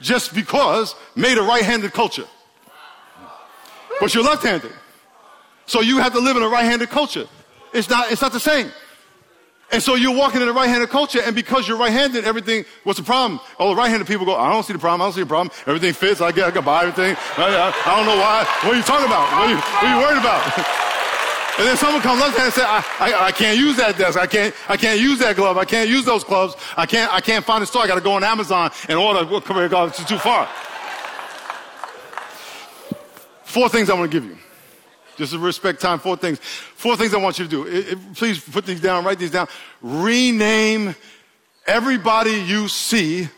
just 0.00 0.34
because, 0.34 0.94
made 1.14 1.38
a 1.38 1.42
right-handed 1.42 1.92
culture. 1.92 2.26
But 4.00 4.14
you're 4.14 4.24
left-handed. 4.24 4.72
So 5.66 5.80
you 5.80 5.98
have 5.98 6.12
to 6.12 6.20
live 6.20 6.36
in 6.36 6.42
a 6.42 6.48
right-handed 6.48 6.90
culture. 6.90 7.26
It's 7.72 7.88
not, 7.88 8.10
it's 8.10 8.22
not 8.22 8.32
the 8.32 8.40
same. 8.40 8.70
And 9.72 9.82
so 9.82 9.96
you're 9.96 10.14
walking 10.14 10.40
in 10.40 10.48
a 10.48 10.52
right-handed 10.52 10.90
culture, 10.90 11.20
and 11.20 11.34
because 11.34 11.66
you're 11.66 11.76
right-handed, 11.76 12.24
everything, 12.24 12.64
what's 12.84 13.00
the 13.00 13.04
problem? 13.04 13.40
All 13.58 13.70
the 13.70 13.76
right-handed 13.76 14.06
people 14.06 14.24
go, 14.24 14.36
I 14.36 14.52
don't 14.52 14.62
see 14.62 14.72
the 14.72 14.78
problem, 14.78 15.02
I 15.02 15.04
don't 15.06 15.14
see 15.14 15.22
the 15.22 15.26
problem. 15.26 15.50
Everything 15.66 15.92
fits, 15.92 16.20
I 16.20 16.30
get, 16.30 16.46
I 16.46 16.50
can 16.52 16.64
buy 16.64 16.84
everything. 16.84 17.16
I, 17.36 17.46
I, 17.50 17.92
I 17.92 17.96
don't 17.96 18.06
know 18.06 18.16
why. 18.16 18.46
What 18.62 18.74
are 18.74 18.76
you 18.76 18.82
talking 18.82 19.06
about? 19.06 19.26
What 19.32 19.42
are 19.42 19.50
you, 19.50 19.56
what 19.56 19.84
are 19.84 19.94
you 19.94 20.00
worried 20.06 20.20
about? 20.20 20.58
and 21.58 21.66
then 21.66 21.76
someone 21.76 22.00
comes 22.00 22.20
left-handed 22.20 22.44
and 22.44 22.54
says, 22.54 22.64
I, 22.64 22.84
I, 23.00 23.26
I, 23.26 23.32
can't 23.32 23.58
use 23.58 23.76
that 23.78 23.98
desk, 23.98 24.16
I 24.16 24.26
can't, 24.26 24.54
I 24.68 24.76
can't 24.76 25.00
use 25.00 25.18
that 25.18 25.34
glove, 25.34 25.58
I 25.58 25.64
can't 25.64 25.90
use 25.90 26.04
those 26.04 26.22
gloves, 26.22 26.54
I 26.76 26.86
can't, 26.86 27.12
I 27.12 27.20
can't 27.20 27.44
find 27.44 27.62
a 27.64 27.66
store, 27.66 27.82
I 27.82 27.88
gotta 27.88 28.00
go 28.00 28.12
on 28.12 28.22
Amazon 28.22 28.70
and 28.88 28.96
order, 28.96 29.24
come 29.40 29.56
here, 29.56 29.68
God, 29.68 29.88
it's 29.88 30.04
too 30.04 30.18
far. 30.18 30.48
Four 33.42 33.68
things 33.68 33.90
I 33.90 33.94
want 33.94 34.12
to 34.12 34.20
give 34.20 34.28
you. 34.28 34.36
Just 35.16 35.32
to 35.32 35.38
respect 35.38 35.80
time, 35.80 35.98
four 35.98 36.16
things. 36.16 36.38
Four 36.38 36.96
things 36.96 37.14
I 37.14 37.18
want 37.18 37.38
you 37.38 37.44
to 37.44 37.50
do. 37.50 37.66
It, 37.66 37.92
it, 37.92 38.14
please 38.14 38.38
put 38.38 38.66
these 38.66 38.80
down, 38.80 39.04
write 39.04 39.18
these 39.18 39.30
down. 39.30 39.48
Rename 39.80 40.94
everybody 41.66 42.32
you 42.32 42.68
see 42.68 43.28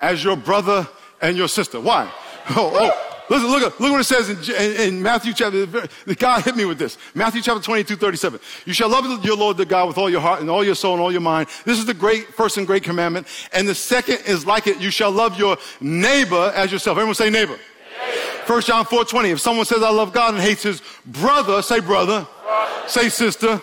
as 0.00 0.22
your 0.24 0.36
brother 0.36 0.88
and 1.20 1.36
your 1.36 1.48
sister. 1.48 1.80
Why? 1.80 2.10
Oh, 2.52 2.72
oh. 2.74 3.10
Listen, 3.30 3.48
look, 3.48 3.78
look 3.78 3.92
what 3.92 4.00
it 4.00 4.04
says 4.04 4.28
in, 4.48 4.94
in, 4.94 5.02
Matthew 5.02 5.32
chapter, 5.32 5.64
the 5.64 6.16
God 6.18 6.42
hit 6.42 6.56
me 6.56 6.64
with 6.64 6.80
this. 6.80 6.98
Matthew 7.14 7.40
chapter 7.42 7.62
22, 7.62 7.94
37. 7.94 8.40
You 8.64 8.72
shall 8.72 8.88
love 8.88 9.24
your 9.24 9.36
Lord 9.36 9.56
the 9.56 9.64
God 9.64 9.86
with 9.86 9.98
all 9.98 10.10
your 10.10 10.20
heart 10.20 10.40
and 10.40 10.50
all 10.50 10.64
your 10.64 10.74
soul 10.74 10.94
and 10.94 11.00
all 11.00 11.12
your 11.12 11.20
mind. 11.20 11.48
This 11.64 11.78
is 11.78 11.86
the 11.86 11.94
great, 11.94 12.26
first 12.34 12.56
and 12.56 12.66
great 12.66 12.82
commandment. 12.82 13.28
And 13.52 13.68
the 13.68 13.74
second 13.76 14.18
is 14.26 14.46
like 14.46 14.66
it. 14.66 14.80
You 14.80 14.90
shall 14.90 15.12
love 15.12 15.38
your 15.38 15.58
neighbor 15.80 16.52
as 16.56 16.72
yourself. 16.72 16.98
Everyone 16.98 17.14
say 17.14 17.30
neighbor. 17.30 17.56
1 18.50 18.62
John 18.62 18.84
4 18.84 19.04
20. 19.04 19.30
If 19.30 19.40
someone 19.40 19.64
says, 19.64 19.80
I 19.80 19.90
love 19.90 20.12
God 20.12 20.34
and 20.34 20.42
hates 20.42 20.64
his 20.64 20.82
brother, 21.06 21.62
say 21.62 21.78
brother. 21.78 22.26
brother. 22.42 22.88
Say 22.88 23.08
sister. 23.08 23.62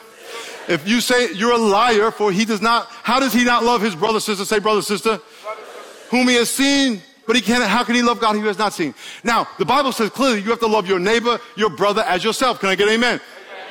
If 0.69 0.87
you 0.87 1.01
say 1.01 1.33
you're 1.33 1.51
a 1.51 1.57
liar, 1.57 2.09
for 2.09 2.31
he 2.31 2.45
does 2.45 2.61
not, 2.61 2.87
how 3.03 3.19
does 3.19 3.33
he 3.33 3.43
not 3.43 3.65
love 3.65 3.81
his 3.81 3.95
brother, 3.95 4.21
sister? 4.21 4.45
Say 4.45 4.59
brother, 4.59 4.81
sister. 4.81 5.17
Brother. 5.17 5.61
Whom 6.09 6.29
he 6.29 6.35
has 6.35 6.49
seen, 6.49 7.01
but 7.25 7.35
he 7.35 7.41
can't, 7.41 7.61
how 7.65 7.83
can 7.83 7.95
he 7.95 8.01
love 8.01 8.21
God 8.21 8.37
who 8.37 8.45
has 8.45 8.57
not 8.57 8.71
seen? 8.71 8.95
Now, 9.25 9.45
the 9.59 9.65
Bible 9.65 9.91
says 9.91 10.09
clearly 10.09 10.39
you 10.41 10.51
have 10.51 10.59
to 10.59 10.67
love 10.67 10.87
your 10.87 10.99
neighbor, 10.99 11.37
your 11.57 11.69
brother 11.69 12.03
as 12.03 12.23
yourself. 12.23 12.61
Can 12.61 12.69
I 12.69 12.75
get 12.75 12.87
amen? 12.87 13.19
amen. 13.19 13.21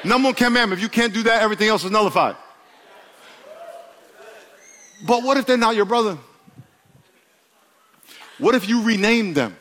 Number 0.05 0.27
one 0.27 0.35
commandment. 0.35 0.79
If 0.79 0.83
you 0.83 0.91
can't 0.91 1.15
do 1.15 1.23
that, 1.23 1.41
everything 1.41 1.69
else 1.69 1.83
is 1.83 1.91
nullified. 1.91 2.37
But 5.07 5.23
what 5.23 5.39
if 5.39 5.47
they're 5.47 5.57
not 5.57 5.77
your 5.77 5.87
brother? 5.87 6.19
What 8.37 8.55
if 8.55 8.69
you 8.69 8.83
rename 8.83 9.33
them? 9.33 9.57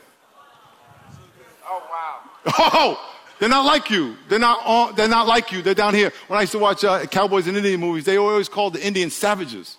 Oh, 2.46 3.00
they're 3.40 3.50
not 3.50 3.66
like 3.66 3.90
you. 3.90 4.16
They're 4.30 4.40
not, 4.40 4.96
they're 4.96 5.08
not 5.08 5.28
like 5.28 5.52
you. 5.52 5.62
They're 5.62 5.74
down 5.74 5.94
here. 5.94 6.12
When 6.28 6.38
I 6.38 6.42
used 6.42 6.54
to 6.54 6.60
watch 6.60 6.84
uh, 6.84 7.06
cowboys 7.08 7.48
and 7.48 7.58
Indian 7.58 7.80
movies, 7.80 8.06
they 8.06 8.18
always 8.18 8.48
called 8.48 8.74
the 8.74 8.86
Indians 8.86 9.14
savages. 9.14 9.78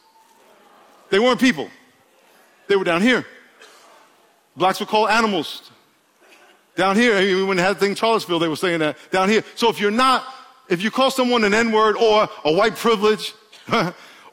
They 1.10 1.18
weren't 1.18 1.40
people. 1.40 1.70
They 2.68 2.76
were 2.76 2.84
down 2.84 3.02
here. 3.02 3.24
Blacks 4.56 4.80
were 4.80 4.86
called 4.86 5.10
animals. 5.10 5.70
Down 6.74 6.96
here, 6.96 7.46
when 7.46 7.56
they 7.56 7.62
had 7.62 7.76
the 7.76 7.80
thing 7.80 7.90
in 7.90 7.96
Charlottesville, 7.96 8.38
they 8.38 8.48
were 8.48 8.56
saying 8.56 8.80
that 8.80 8.98
down 9.10 9.28
here. 9.28 9.42
So 9.54 9.70
if 9.70 9.80
you're 9.80 9.90
not, 9.90 10.24
if 10.68 10.82
you 10.82 10.90
call 10.90 11.10
someone 11.10 11.44
an 11.44 11.54
N-word 11.54 11.96
or 11.96 12.28
a 12.44 12.52
white 12.52 12.76
privilege, 12.76 13.32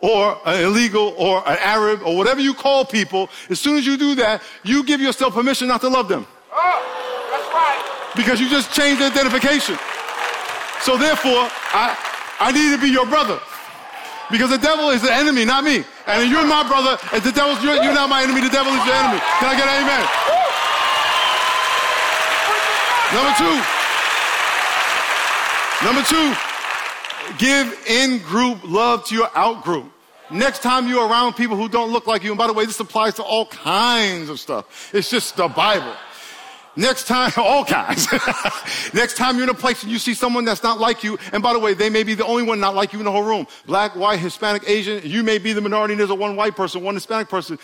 or 0.04 0.38
an 0.46 0.66
illegal 0.66 1.16
or 1.18 1.38
an 1.48 1.58
Arab 1.62 2.02
or 2.04 2.18
whatever 2.18 2.42
you 2.42 2.54
call 2.54 2.84
people, 2.84 3.30
as 3.50 3.60
soon 3.60 3.78
as 3.78 3.86
you 3.86 3.96
do 3.96 4.16
that, 4.16 4.44
you 4.64 4.84
give 4.84 5.00
yourself 5.00 5.34
permission 5.34 5.70
not 5.70 5.80
to 5.80 5.88
love 5.88 6.10
them. 6.10 6.28
Because 8.16 8.40
you 8.40 8.50
just 8.50 8.74
changed 8.74 9.02
identification. 9.02 9.78
So 10.82 10.98
therefore, 10.98 11.50
I, 11.74 11.98
I 12.40 12.52
need 12.52 12.76
to 12.76 12.82
be 12.82 12.90
your 12.90 13.06
brother. 13.06 13.40
Because 14.32 14.50
the 14.50 14.58
devil 14.58 14.90
is 14.90 15.02
the 15.02 15.14
enemy, 15.14 15.46
not 15.46 15.64
me. 15.64 15.84
And 16.08 16.24
if 16.24 16.30
you're 16.30 16.46
my 16.46 16.68
brother, 16.68 16.98
and 17.14 17.24
the 17.24 17.32
devil's, 17.32 17.64
you're, 17.64 17.76
you're 17.82 17.94
not 17.94 18.10
my 18.10 18.24
enemy, 18.24 18.42
the 18.42 18.50
devil 18.50 18.74
is 18.74 18.86
your 18.86 18.96
enemy. 18.96 19.20
Can 19.40 19.48
I 19.50 19.56
get 19.58 19.68
an 19.68 19.82
amen? 19.84 20.04
Number 23.14 23.34
two. 23.38 23.56
Number 25.86 26.02
two, 26.04 26.34
give 27.38 27.86
in 27.88 28.20
group 28.20 28.60
love 28.64 29.06
to 29.08 29.16
your 29.16 29.30
out 29.36 29.64
group. 29.64 29.92
Next 30.32 30.64
time 30.64 30.88
you're 30.88 31.08
around 31.08 31.34
people 31.34 31.58
who 31.58 31.68
don't 31.68 31.92
look 31.92 32.08
like 32.08 32.24
you, 32.24 32.32
and 32.32 32.38
by 32.38 32.48
the 32.48 32.54
way, 32.54 32.66
this 32.66 32.80
applies 32.80 33.16
to 33.16 33.24
all 33.24 33.46
kinds 33.48 34.30
of 34.30 34.40
stuff. 34.40 34.94
It's 34.94 35.10
just 35.10 35.36
the 35.36 35.48
Bible. 35.48 35.94
Next 36.76 37.08
time, 37.08 37.32
all 37.38 37.66
kinds. 37.66 38.08
Next 38.94 39.18
time 39.18 39.36
you're 39.36 39.44
in 39.44 39.50
a 39.50 39.54
place 39.54 39.84
and 39.84 39.92
you 39.92 40.00
see 40.00 40.14
someone 40.14 40.46
that's 40.46 40.64
not 40.64 40.80
like 40.80 41.04
you, 41.04 41.18
and 41.32 41.44
by 41.44 41.54
the 41.54 41.60
way, 41.60 41.74
they 41.74 41.90
may 41.90 42.04
be 42.04 42.14
the 42.14 42.26
only 42.26 42.44
one 42.44 42.60
not 42.60 42.76
like 42.76 42.94
you 42.94 43.00
in 43.00 43.06
the 43.06 43.12
whole 43.12 43.24
room. 43.24 43.48
Black, 43.66 43.96
white, 43.96 44.20
Hispanic, 44.20 44.68
Asian, 44.68 45.02
you 45.04 45.24
may 45.24 45.38
be 45.38 45.54
the 45.54 45.62
minority 45.62 45.94
and 45.94 46.00
there's 46.00 46.10
a 46.10 46.16
one 46.16 46.36
white 46.36 46.56
person, 46.56 46.84
one 46.84 46.96
Hispanic 46.96 47.30
person. 47.30 47.60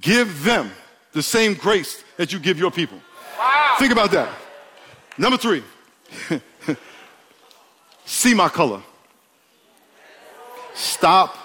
Give 0.00 0.44
them 0.44 0.70
the 1.12 1.22
same 1.22 1.54
grace 1.54 2.02
that 2.16 2.32
you 2.32 2.38
give 2.38 2.58
your 2.58 2.70
people. 2.70 2.98
Wow. 3.38 3.76
Think 3.78 3.92
about 3.92 4.10
that. 4.12 4.30
Number 5.18 5.36
three, 5.36 5.64
see 8.04 8.34
my 8.34 8.48
color. 8.48 8.82
Stop 10.74 11.36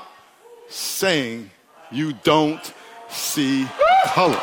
saying 0.70 1.50
you 1.92 2.14
don't 2.24 2.74
see 3.10 3.68
color. 4.06 4.40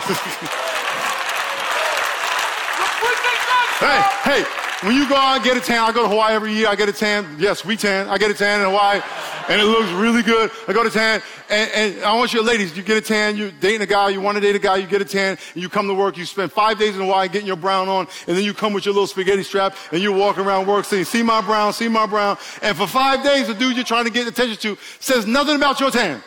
Hey, 3.81 4.03
hey, 4.25 4.45
when 4.87 4.95
you 4.95 5.09
go 5.09 5.15
out 5.17 5.37
and 5.37 5.45
get 5.45 5.57
a 5.57 5.61
tan, 5.61 5.79
I 5.79 5.91
go 5.91 6.03
to 6.03 6.09
Hawaii 6.09 6.35
every 6.35 6.53
year. 6.53 6.69
I 6.69 6.75
get 6.75 6.91
a 6.91 6.93
tan. 6.93 7.37
Yes, 7.39 7.65
we 7.65 7.79
tan. 7.79 8.11
I 8.11 8.19
get 8.19 8.31
a 8.31 8.35
tan 8.35 8.61
in 8.61 8.67
Hawaii, 8.67 9.01
and 9.49 9.59
it 9.59 9.65
looks 9.65 9.91
really 9.93 10.23
good. 10.23 10.51
I 10.69 10.75
go 10.75 10.85
to 10.85 10.91
tan, 10.91 11.23
and, 11.49 11.71
and 11.71 12.05
I 12.05 12.15
want 12.15 12.35
you 12.35 12.43
ladies, 12.43 12.77
you 12.77 12.83
get 12.83 12.99
a 12.99 13.01
tan. 13.01 13.39
You're 13.39 13.51
dating 13.53 13.81
a 13.81 13.87
guy. 13.87 14.11
You 14.11 14.21
want 14.21 14.37
to 14.37 14.43
date 14.43 14.55
a 14.55 14.59
guy. 14.59 14.77
You 14.77 14.87
get 14.87 15.01
a 15.01 15.07
tan, 15.07 15.39
and 15.55 15.63
you 15.63 15.71
come 15.71 15.89
to 15.89 15.95
work. 15.95 16.19
You 16.19 16.27
spend 16.27 16.53
five 16.53 16.79
days 16.79 16.95
in 16.95 17.01
Hawaii 17.01 17.29
getting 17.29 17.47
your 17.47 17.57
brown 17.57 17.89
on, 17.89 18.07
and 18.27 18.37
then 18.37 18.45
you 18.45 18.53
come 18.53 18.75
with 18.75 18.85
your 18.85 18.93
little 18.93 19.07
spaghetti 19.07 19.45
strap, 19.45 19.75
and 19.93 20.03
you 20.03 20.13
walk 20.13 20.37
around 20.37 20.67
work 20.67 20.85
saying, 20.85 21.07
"See 21.07 21.23
my 21.23 21.41
brown, 21.41 21.73
see 21.73 21.89
my 21.89 22.05
brown." 22.05 22.37
And 22.61 22.77
for 22.77 22.87
five 22.87 23.25
days, 23.25 23.47
the 23.47 23.55
dude 23.55 23.77
you're 23.77 23.85
trying 23.85 24.05
to 24.05 24.11
get 24.11 24.29
attention 24.29 24.59
to 24.59 24.79
says 24.99 25.27
nothing 25.27 25.57
about 25.57 25.81
your 25.81 25.91
tan, 25.91 26.23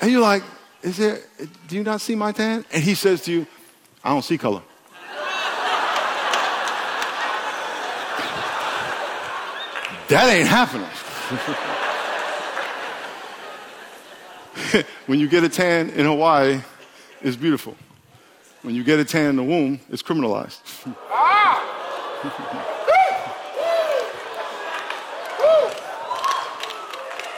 and 0.00 0.10
you're 0.10 0.22
like, 0.22 0.44
"Is 0.80 0.96
there? 0.96 1.18
Do 1.68 1.76
you 1.76 1.82
not 1.82 2.00
see 2.00 2.14
my 2.14 2.32
tan?" 2.32 2.64
And 2.72 2.82
he 2.82 2.94
says 2.94 3.20
to 3.24 3.32
you, 3.32 3.46
"I 4.02 4.14
don't 4.14 4.24
see 4.24 4.38
color." 4.38 4.62
That 10.10 10.28
ain't 10.28 10.48
happening. 10.48 10.88
when 15.06 15.20
you 15.20 15.28
get 15.28 15.44
a 15.44 15.48
tan 15.48 15.90
in 15.90 16.04
Hawaii, 16.04 16.60
it's 17.22 17.36
beautiful. 17.36 17.76
When 18.62 18.74
you 18.74 18.82
get 18.82 18.98
a 18.98 19.04
tan 19.04 19.30
in 19.30 19.36
the 19.36 19.44
womb, 19.44 19.78
it's 19.88 20.02
criminalized. 20.02 20.58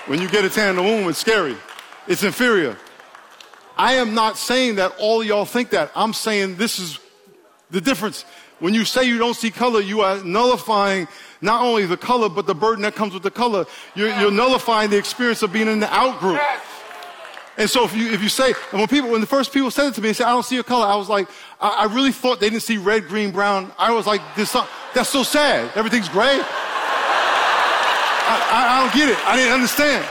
when 0.06 0.22
you 0.22 0.28
get 0.30 0.46
a 0.46 0.48
tan 0.48 0.70
in 0.70 0.76
the 0.76 0.82
womb, 0.82 1.10
it's 1.10 1.18
scary. 1.18 1.58
It's 2.08 2.24
inferior. 2.24 2.78
I 3.76 3.96
am 3.96 4.14
not 4.14 4.38
saying 4.38 4.76
that 4.76 4.94
all 4.98 5.22
y'all 5.22 5.44
think 5.44 5.68
that. 5.70 5.90
I'm 5.94 6.14
saying 6.14 6.56
this 6.56 6.78
is 6.78 6.98
the 7.70 7.82
difference. 7.82 8.24
When 8.62 8.74
you 8.74 8.84
say 8.84 9.02
you 9.02 9.18
don't 9.18 9.34
see 9.34 9.50
color, 9.50 9.80
you 9.80 10.02
are 10.02 10.22
nullifying 10.22 11.08
not 11.40 11.62
only 11.62 11.84
the 11.84 11.96
color, 11.96 12.28
but 12.28 12.46
the 12.46 12.54
burden 12.54 12.82
that 12.82 12.94
comes 12.94 13.12
with 13.12 13.24
the 13.24 13.30
color. 13.30 13.66
You're, 13.96 14.16
you're 14.20 14.30
nullifying 14.30 14.88
the 14.88 14.98
experience 14.98 15.42
of 15.42 15.52
being 15.52 15.66
in 15.66 15.80
the 15.80 15.92
out 15.92 16.20
group. 16.20 16.40
And 17.58 17.68
so 17.68 17.84
if 17.84 17.92
you, 17.96 18.12
if 18.12 18.22
you 18.22 18.28
say, 18.28 18.54
and 18.70 18.78
when 18.78 18.86
people, 18.86 19.10
when 19.10 19.20
the 19.20 19.26
first 19.26 19.52
people 19.52 19.72
said 19.72 19.88
it 19.88 19.94
to 19.94 20.00
me, 20.00 20.10
they 20.10 20.12
said, 20.12 20.28
I 20.28 20.30
don't 20.30 20.44
see 20.44 20.58
a 20.58 20.62
color. 20.62 20.86
I 20.86 20.94
was 20.94 21.08
like, 21.08 21.28
I, 21.60 21.88
I 21.88 21.92
really 21.92 22.12
thought 22.12 22.38
they 22.38 22.50
didn't 22.50 22.62
see 22.62 22.76
red, 22.76 23.08
green, 23.08 23.32
brown. 23.32 23.72
I 23.80 23.90
was 23.90 24.06
like, 24.06 24.20
this, 24.36 24.54
uh, 24.54 24.64
that's 24.94 25.10
so 25.10 25.24
sad. 25.24 25.72
Everything's 25.74 26.08
gray. 26.08 26.38
I, 26.38 26.44
I, 28.28 28.78
I 28.78 28.84
don't 28.84 28.94
get 28.94 29.08
it. 29.08 29.18
I 29.26 29.34
didn't 29.36 29.54
understand. 29.54 30.06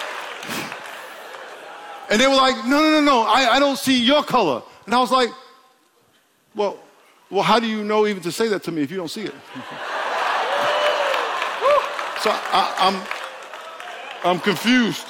And 2.10 2.20
they 2.20 2.28
were 2.28 2.36
like, 2.36 2.58
no, 2.66 2.82
no, 2.82 3.00
no, 3.00 3.02
no, 3.02 3.22
I, 3.22 3.54
I 3.54 3.60
don't 3.60 3.78
see 3.78 4.04
your 4.04 4.24
color. 4.24 4.62
And 4.86 4.94
I 4.94 5.00
was 5.00 5.10
like, 5.10 5.30
well, 6.54 6.78
well, 7.32 7.44
how 7.44 7.60
do 7.60 7.68
you 7.68 7.84
know 7.84 8.06
even 8.06 8.22
to 8.24 8.32
say 8.32 8.50
that 8.50 8.62
to 8.64 8.72
me 8.72 8.82
if 8.82 8.92
you 8.92 8.98
don't 8.98 9.10
see 9.10 9.24
it? 9.24 9.34
so 12.22 12.30
I, 12.30 12.76
I'm, 14.24 14.32
I'm 14.36 14.40
confused. 14.40 15.08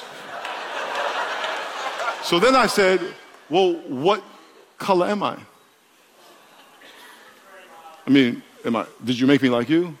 So 2.22 2.38
then 2.38 2.54
I 2.54 2.68
said, 2.68 3.00
well, 3.50 3.74
what 3.88 4.22
color 4.78 5.08
am 5.08 5.24
I? 5.24 5.36
I 8.06 8.10
mean, 8.10 8.42
am 8.64 8.76
I, 8.76 8.86
did 9.04 9.18
you 9.18 9.26
make 9.26 9.42
me 9.42 9.48
like 9.48 9.68
you? 9.68 9.98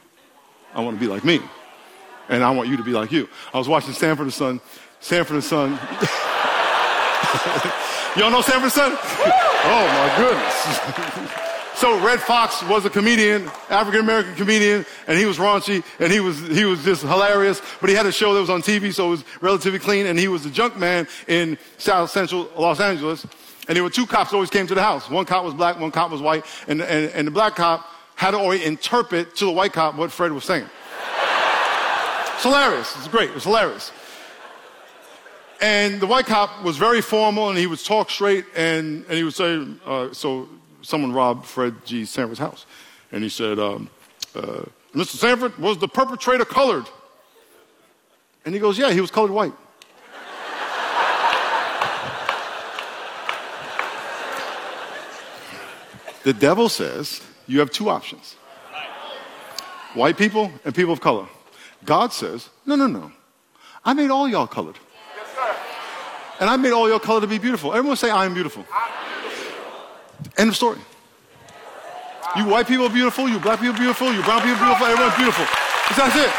I 0.74 0.80
want 0.80 0.96
to 0.96 1.00
be 1.00 1.08
like 1.10 1.24
me. 1.24 1.40
And 2.28 2.44
I 2.44 2.50
want 2.52 2.68
you 2.68 2.76
to 2.76 2.84
be 2.84 2.92
like 2.92 3.10
you. 3.10 3.28
I 3.52 3.58
was 3.58 3.68
watching 3.68 3.92
Sanford 3.92 4.26
and 4.26 4.32
Son. 4.32 4.60
Sanford 5.00 5.34
and 5.34 5.44
Son. 5.44 5.70
Y'all 8.16 8.30
know 8.30 8.40
Sanford 8.42 8.64
and 8.64 8.72
Son? 8.72 8.96
oh 9.64 9.86
my 9.88 10.14
goodness. 10.16 11.48
so 11.82 11.98
Redd 11.98 12.20
Foxx 12.20 12.62
was 12.68 12.84
a 12.84 12.90
comedian, 12.90 13.50
African 13.68 14.02
American 14.02 14.36
comedian, 14.36 14.86
and 15.08 15.18
he 15.18 15.26
was 15.26 15.38
raunchy 15.38 15.82
and 15.98 16.12
he 16.12 16.20
was 16.20 16.38
he 16.38 16.64
was 16.64 16.84
just 16.84 17.02
hilarious. 17.02 17.60
But 17.80 17.90
he 17.90 17.96
had 17.96 18.06
a 18.06 18.12
show 18.12 18.34
that 18.34 18.40
was 18.40 18.50
on 18.50 18.62
TV, 18.62 18.94
so 18.94 19.08
it 19.08 19.10
was 19.10 19.24
relatively 19.40 19.80
clean. 19.80 20.06
And 20.06 20.16
he 20.16 20.28
was 20.28 20.46
a 20.46 20.50
junk 20.50 20.76
man 20.76 21.08
in 21.26 21.58
South 21.78 22.10
Central 22.10 22.48
Los 22.56 22.78
Angeles. 22.78 23.26
And 23.66 23.74
there 23.74 23.82
were 23.82 23.90
two 23.90 24.06
cops 24.06 24.32
always 24.32 24.48
came 24.48 24.68
to 24.68 24.76
the 24.76 24.82
house. 24.82 25.10
One 25.10 25.24
cop 25.24 25.44
was 25.44 25.54
black, 25.54 25.80
one 25.80 25.90
cop 25.90 26.12
was 26.12 26.20
white, 26.20 26.46
and, 26.68 26.80
and, 26.80 27.10
and 27.10 27.26
the 27.26 27.32
black 27.32 27.56
cop 27.56 27.84
had 28.14 28.30
to 28.30 28.38
always 28.38 28.62
interpret 28.62 29.34
to 29.38 29.46
the 29.46 29.50
white 29.50 29.72
cop 29.72 29.96
what 29.96 30.12
Fred 30.12 30.30
was 30.30 30.44
saying. 30.44 30.66
It's 32.34 32.44
hilarious. 32.44 32.94
It's 32.96 33.08
great. 33.08 33.30
It's 33.30 33.42
hilarious. 33.42 33.90
And 35.60 36.00
the 36.00 36.06
white 36.06 36.26
cop 36.26 36.62
was 36.62 36.76
very 36.76 37.00
formal 37.00 37.48
and 37.48 37.58
he 37.58 37.66
would 37.66 37.84
talk 37.84 38.08
straight 38.08 38.44
and, 38.54 39.04
and 39.06 39.16
he 39.16 39.24
would 39.24 39.34
say, 39.34 39.66
uh, 39.84 40.12
so 40.12 40.48
someone 40.82 41.12
robbed 41.12 41.46
Fred 41.46 41.84
G. 41.84 42.04
Sanford's 42.04 42.40
house. 42.40 42.66
And 43.10 43.22
he 43.22 43.28
said, 43.28 43.58
um, 43.58 43.90
uh, 44.34 44.62
Mr. 44.94 45.16
Sanford, 45.16 45.58
was 45.58 45.78
the 45.78 45.88
perpetrator 45.88 46.44
colored? 46.44 46.86
And 48.44 48.54
he 48.54 48.60
goes, 48.60 48.78
yeah, 48.78 48.92
he 48.92 49.00
was 49.00 49.10
colored 49.10 49.30
white. 49.30 49.52
the 56.24 56.32
devil 56.32 56.68
says 56.68 57.22
you 57.46 57.60
have 57.60 57.70
two 57.70 57.88
options 57.88 58.36
white 59.94 60.16
people 60.16 60.50
and 60.64 60.74
people 60.74 60.92
of 60.92 61.00
color. 61.00 61.26
God 61.84 62.12
says, 62.12 62.48
no, 62.64 62.76
no, 62.76 62.86
no. 62.86 63.12
I 63.84 63.92
made 63.92 64.10
all 64.10 64.28
y'all 64.28 64.46
colored. 64.46 64.78
And 66.40 66.48
I 66.48 66.56
made 66.56 66.72
all 66.72 66.88
your 66.88 67.00
color 67.00 67.20
to 67.20 67.26
be 67.26 67.38
beautiful. 67.38 67.72
Everyone 67.72 67.96
say, 67.96 68.10
I 68.10 68.24
am 68.24 68.34
beautiful. 68.34 68.64
End 70.36 70.50
of 70.50 70.56
story. 70.56 70.78
You 72.36 72.46
white 72.46 72.66
people 72.66 72.86
are 72.86 72.90
beautiful, 72.90 73.28
you 73.28 73.38
black 73.38 73.60
people 73.60 73.74
are 73.74 73.78
beautiful, 73.78 74.12
you 74.12 74.22
brown 74.22 74.40
people 74.40 74.56
are 74.56 74.64
beautiful, 74.64 74.86
everyone's 74.86 75.16
beautiful. 75.16 75.44
That's 75.96 76.16
it. 76.16 76.30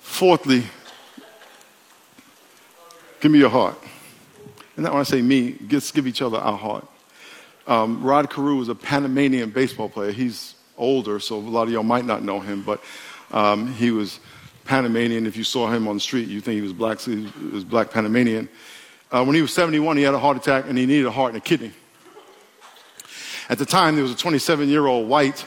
Fourthly, 0.00 0.64
give 3.20 3.32
me 3.32 3.38
your 3.38 3.48
heart. 3.48 3.76
And 4.76 4.84
that 4.84 4.92
when 4.92 5.00
I 5.00 5.04
say 5.04 5.22
me, 5.22 5.56
let's 5.70 5.90
give 5.90 6.06
each 6.06 6.22
other 6.22 6.38
our 6.38 6.56
heart. 6.56 6.86
Um, 7.66 8.02
Rod 8.02 8.30
Carew 8.30 8.56
was 8.56 8.68
a 8.68 8.74
Panamanian 8.74 9.50
baseball 9.50 9.88
player. 9.88 10.12
He's 10.12 10.54
older, 10.76 11.18
so 11.18 11.36
a 11.36 11.38
lot 11.38 11.64
of 11.64 11.70
y'all 11.70 11.82
might 11.82 12.04
not 12.04 12.22
know 12.22 12.40
him, 12.40 12.62
but 12.62 12.82
um, 13.30 13.72
he 13.74 13.90
was 13.90 14.20
Panamanian. 14.64 15.26
If 15.26 15.36
you 15.36 15.44
saw 15.44 15.70
him 15.70 15.88
on 15.88 15.96
the 15.96 16.00
street, 16.00 16.28
you 16.28 16.40
think 16.40 16.56
he 16.56 16.62
was 16.62 16.72
black, 16.72 17.00
so 17.00 17.10
he 17.10 17.30
was 17.52 17.64
black 17.64 17.90
Panamanian. 17.90 18.48
Uh, 19.10 19.24
when 19.24 19.34
he 19.34 19.42
was 19.42 19.52
71, 19.52 19.96
he 19.96 20.02
had 20.02 20.14
a 20.14 20.18
heart 20.18 20.36
attack 20.36 20.64
and 20.68 20.78
he 20.78 20.86
needed 20.86 21.06
a 21.06 21.10
heart 21.10 21.34
and 21.34 21.38
a 21.38 21.44
kidney. 21.44 21.72
At 23.48 23.58
the 23.58 23.66
time, 23.66 23.94
there 23.94 24.02
was 24.02 24.12
a 24.12 24.16
27 24.16 24.68
year 24.68 24.86
old 24.86 25.08
white 25.08 25.44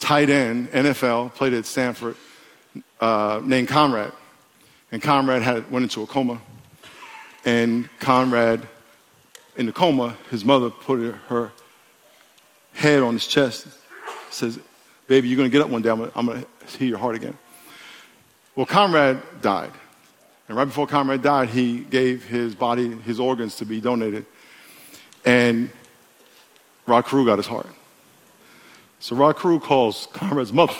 tight 0.00 0.30
end, 0.30 0.70
NFL, 0.72 1.34
played 1.34 1.54
at 1.54 1.66
Stanford, 1.66 2.16
uh, 3.00 3.40
named 3.44 3.68
Konrad. 3.68 4.12
And 4.90 5.00
Konrad 5.00 5.42
had, 5.42 5.70
went 5.70 5.84
into 5.84 6.02
a 6.02 6.06
coma. 6.06 6.40
And 7.44 7.88
Konrad, 8.00 8.66
in 9.56 9.66
the 9.66 9.72
coma, 9.72 10.16
his 10.30 10.44
mother 10.44 10.70
put 10.70 11.14
her 11.28 11.52
head 12.72 13.02
on 13.02 13.14
his 13.14 13.26
chest, 13.26 13.68
says, 14.30 14.58
Baby, 15.06 15.28
you're 15.28 15.36
going 15.36 15.50
to 15.50 15.52
get 15.52 15.62
up 15.62 15.70
one 15.70 15.82
day. 15.82 15.90
I'm 15.90 16.26
going 16.26 16.42
to 16.42 16.78
hear 16.78 16.88
your 16.88 16.98
heart 16.98 17.14
again. 17.14 17.36
Well, 18.56 18.66
Konrad 18.66 19.20
died. 19.40 19.72
And 20.48 20.56
right 20.56 20.66
before 20.66 20.86
Konrad 20.86 21.22
died, 21.22 21.48
he 21.48 21.80
gave 21.80 22.24
his 22.24 22.54
body, 22.54 22.90
his 22.90 23.18
organs 23.18 23.56
to 23.56 23.64
be 23.64 23.80
donated. 23.80 24.26
And 25.24 25.70
Rod 26.86 27.06
Carew 27.06 27.24
got 27.24 27.38
his 27.38 27.46
heart. 27.46 27.66
So 29.00 29.16
Rod 29.16 29.36
Carew 29.36 29.58
calls 29.58 30.08
Konrad's 30.12 30.52
mother. 30.52 30.74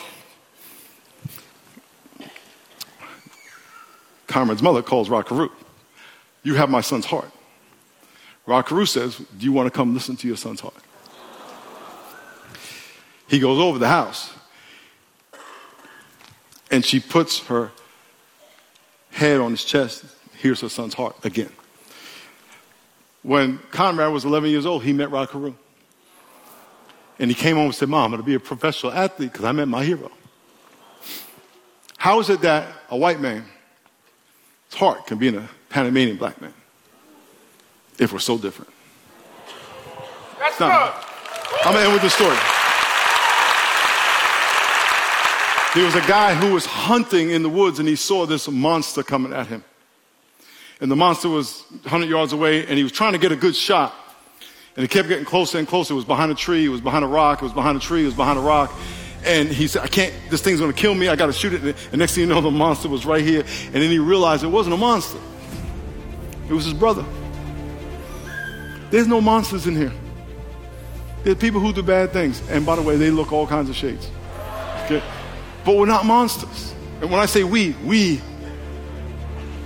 Konrad's 4.27 4.63
mother 4.63 4.83
calls 4.83 5.09
Rod 5.09 5.27
Carew. 5.27 5.51
You 6.43 6.55
have 6.55 6.69
my 6.69 6.81
son's 6.81 7.07
heart. 7.07 7.31
Rod 8.47 8.67
Carew 8.67 8.87
says, 8.87 9.17
Do 9.17 9.45
you 9.45 9.53
want 9.53 9.67
to 9.67 9.71
come 9.71 9.95
listen 9.95 10.17
to 10.17 10.27
your 10.27 10.37
son's 10.37 10.61
heart? 10.61 10.75
He 13.27 13.39
goes 13.41 13.59
over 13.59 13.79
the 13.79 13.89
house 13.89 14.33
and 16.75 16.85
she 16.85 16.99
puts 16.99 17.39
her 17.47 17.71
head 19.13 19.41
on 19.41 19.53
his 19.53 19.65
chest. 19.65 20.05
Here's 20.39 20.61
her 20.61 20.69
son's 20.69 20.93
heart 20.93 21.15
again. 21.25 21.53
When 23.23 23.59
Konrad 23.71 24.13
was 24.13 24.25
11 24.25 24.51
years 24.51 24.67
old, 24.67 24.83
he 24.83 24.93
met 24.93 25.09
Rod 25.09 25.31
Carew. 25.31 25.55
And 27.21 27.31
he 27.31 27.35
came 27.35 27.55
home 27.55 27.67
and 27.67 27.75
said, 27.75 27.89
Mom, 27.89 28.07
I'm 28.07 28.11
going 28.11 28.23
to 28.23 28.27
be 28.27 28.35
a 28.35 28.41
professional 28.41 28.93
athlete 28.93 29.31
because 29.31 29.45
I 29.45 29.53
met 29.53 29.69
my 29.69 29.85
hero. 29.85 30.11
How 31.97 32.19
is 32.19 32.29
it 32.29 32.41
that 32.41 32.67
a 32.91 32.97
white 32.97 33.21
man's 33.21 33.47
heart 34.73 35.07
can 35.07 35.19
be 35.19 35.29
in 35.29 35.37
a 35.37 35.49
Panamanian 35.69 36.17
black 36.17 36.41
man 36.41 36.55
if 38.01 38.13
we're 38.13 38.19
so 38.19 38.37
different? 38.37 38.73
That's 40.41 40.59
good. 40.59 40.67
I'm 40.67 41.73
going 41.73 41.77
to 41.77 41.83
end 41.83 41.93
with 41.93 42.03
this 42.03 42.15
story. 42.15 42.64
There 45.75 45.85
was 45.85 45.97
a 45.97 46.07
guy 46.07 46.35
who 46.35 46.55
was 46.55 46.65
hunting 46.65 47.31
in 47.31 47.43
the 47.43 47.49
woods 47.49 47.81
and 47.81 47.89
he 47.89 47.97
saw 47.97 48.27
this 48.27 48.49
monster 48.49 49.03
coming 49.03 49.33
at 49.33 49.49
him. 49.49 49.65
And 50.81 50.89
the 50.89 50.95
monster 50.95 51.29
was 51.29 51.63
100 51.83 52.09
yards 52.09 52.33
away 52.33 52.65
and 52.65 52.77
he 52.77 52.85
was 52.85 52.93
trying 52.93 53.13
to 53.13 53.19
get 53.19 53.33
a 53.33 53.37
good 53.37 53.57
shot. 53.57 53.93
And 54.77 54.85
it 54.85 54.91
kept 54.91 55.09
getting 55.09 55.25
closer 55.25 55.59
and 55.59 55.67
closer. 55.67 55.95
It 55.95 55.97
was 55.97 56.05
behind 56.05 56.31
a 56.31 56.37
tree, 56.37 56.65
it 56.65 56.69
was 56.69 56.81
behind 56.81 57.05
a 57.05 57.09
rock, 57.09 57.43
it 57.43 57.45
was 57.45 57.53
behind 57.53 57.77
a 57.77 57.81
tree, 57.81 58.03
it 58.03 58.07
was 58.07 58.15
behind 58.15 58.39
a 58.39 58.43
rock. 58.43 58.73
And 59.25 59.49
he 59.49 59.67
said, 59.67 59.83
I 59.83 59.89
can't, 59.89 60.15
this 60.31 60.43
thing's 60.43 60.61
gonna 60.61 60.73
kill 60.73 60.95
me, 60.95 61.09
I 61.09 61.17
gotta 61.17 61.33
shoot 61.33 61.55
it. 61.55 61.77
And 61.91 61.99
next 61.99 62.15
thing 62.15 62.23
you 62.23 62.29
know, 62.29 62.41
the 62.41 62.53
monster 62.53 62.89
was 62.89 63.05
right 63.05 63.23
here. 63.23 63.41
And 63.41 63.75
then 63.75 63.91
he 63.91 63.99
realized 63.99 64.45
it 64.45 64.49
wasn't 64.49 64.75
a 64.75 64.79
monster, 64.79 65.19
it 66.49 66.53
was 66.53 66.67
his 66.67 66.75
brother. 66.75 67.05
There's 68.91 69.09
no 69.09 69.21
monsters 69.21 69.67
in 69.67 69.75
here. 69.75 69.93
There's 71.25 71.39
people 71.39 71.59
who 71.59 71.73
do 71.73 71.83
bad 71.83 72.13
things. 72.13 72.41
And 72.49 72.65
by 72.65 72.77
the 72.77 72.83
way, 72.83 72.97
they 72.97 73.11
look 73.11 73.33
all 73.33 73.47
kinds 73.47 73.69
of 73.69 73.75
shades. 73.75 74.09
Okay? 74.85 75.03
But 75.65 75.77
we're 75.77 75.87
not 75.87 76.05
monsters. 76.05 76.75
And 77.01 77.11
when 77.11 77.21
I 77.21 77.27
say 77.27 77.45
we, 77.45 77.73
we, 77.85 78.21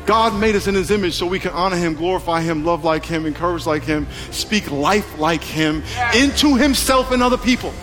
God 0.07 0.39
made 0.41 0.57
us 0.57 0.67
in 0.67 0.75
His 0.75 0.91
image 0.91 1.15
so 1.15 1.27
we 1.27 1.39
can 1.39 1.53
honor 1.53 1.77
Him, 1.77 1.95
glorify 1.95 2.41
Him, 2.41 2.65
love 2.65 2.85
like 2.85 3.05
Him, 3.05 3.27
encourage 3.27 3.67
like 3.67 3.83
Him, 3.83 4.07
speak 4.31 4.71
life 4.71 5.19
like 5.19 5.43
Him 5.43 5.83
into 6.15 6.57
Himself 6.57 7.11
and 7.13 7.23
other 7.23 7.37
people. 7.37 7.75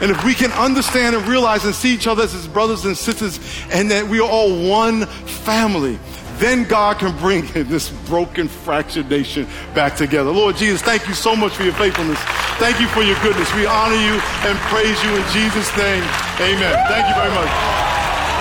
And 0.00 0.10
if 0.10 0.24
we 0.24 0.34
can 0.34 0.50
understand 0.52 1.14
and 1.14 1.26
realize 1.28 1.64
and 1.64 1.74
see 1.74 1.92
each 1.92 2.06
other 2.06 2.22
as 2.22 2.32
His 2.32 2.48
brothers 2.48 2.86
and 2.86 2.96
sisters 2.96 3.38
and 3.70 3.90
that 3.90 4.08
we 4.08 4.20
are 4.20 4.28
all 4.28 4.68
one 4.68 5.04
family, 5.06 5.98
then 6.38 6.64
God 6.64 6.98
can 6.98 7.14
bring 7.18 7.46
this 7.52 7.90
broken, 8.06 8.48
fractured 8.48 9.10
nation 9.10 9.46
back 9.74 9.96
together. 9.96 10.30
Lord 10.30 10.56
Jesus, 10.56 10.80
thank 10.80 11.06
you 11.06 11.14
so 11.14 11.36
much 11.36 11.52
for 11.52 11.64
your 11.64 11.74
faithfulness. 11.74 12.18
Thank 12.56 12.80
you 12.80 12.88
for 12.88 13.02
your 13.02 13.20
goodness. 13.22 13.54
We 13.54 13.66
honor 13.66 13.94
you 13.94 14.18
and 14.48 14.58
praise 14.70 15.02
you 15.04 15.10
in 15.14 15.24
Jesus' 15.32 15.76
name. 15.76 16.29
Amen. 16.40 16.74
Thank 16.88 17.06
you 17.06 17.14
very 17.14 17.34
much. 17.34 17.50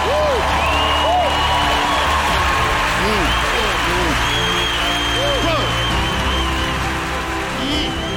Mm. 0.07 0.39
Mm. 3.03 3.27
Mm. 7.59 8.08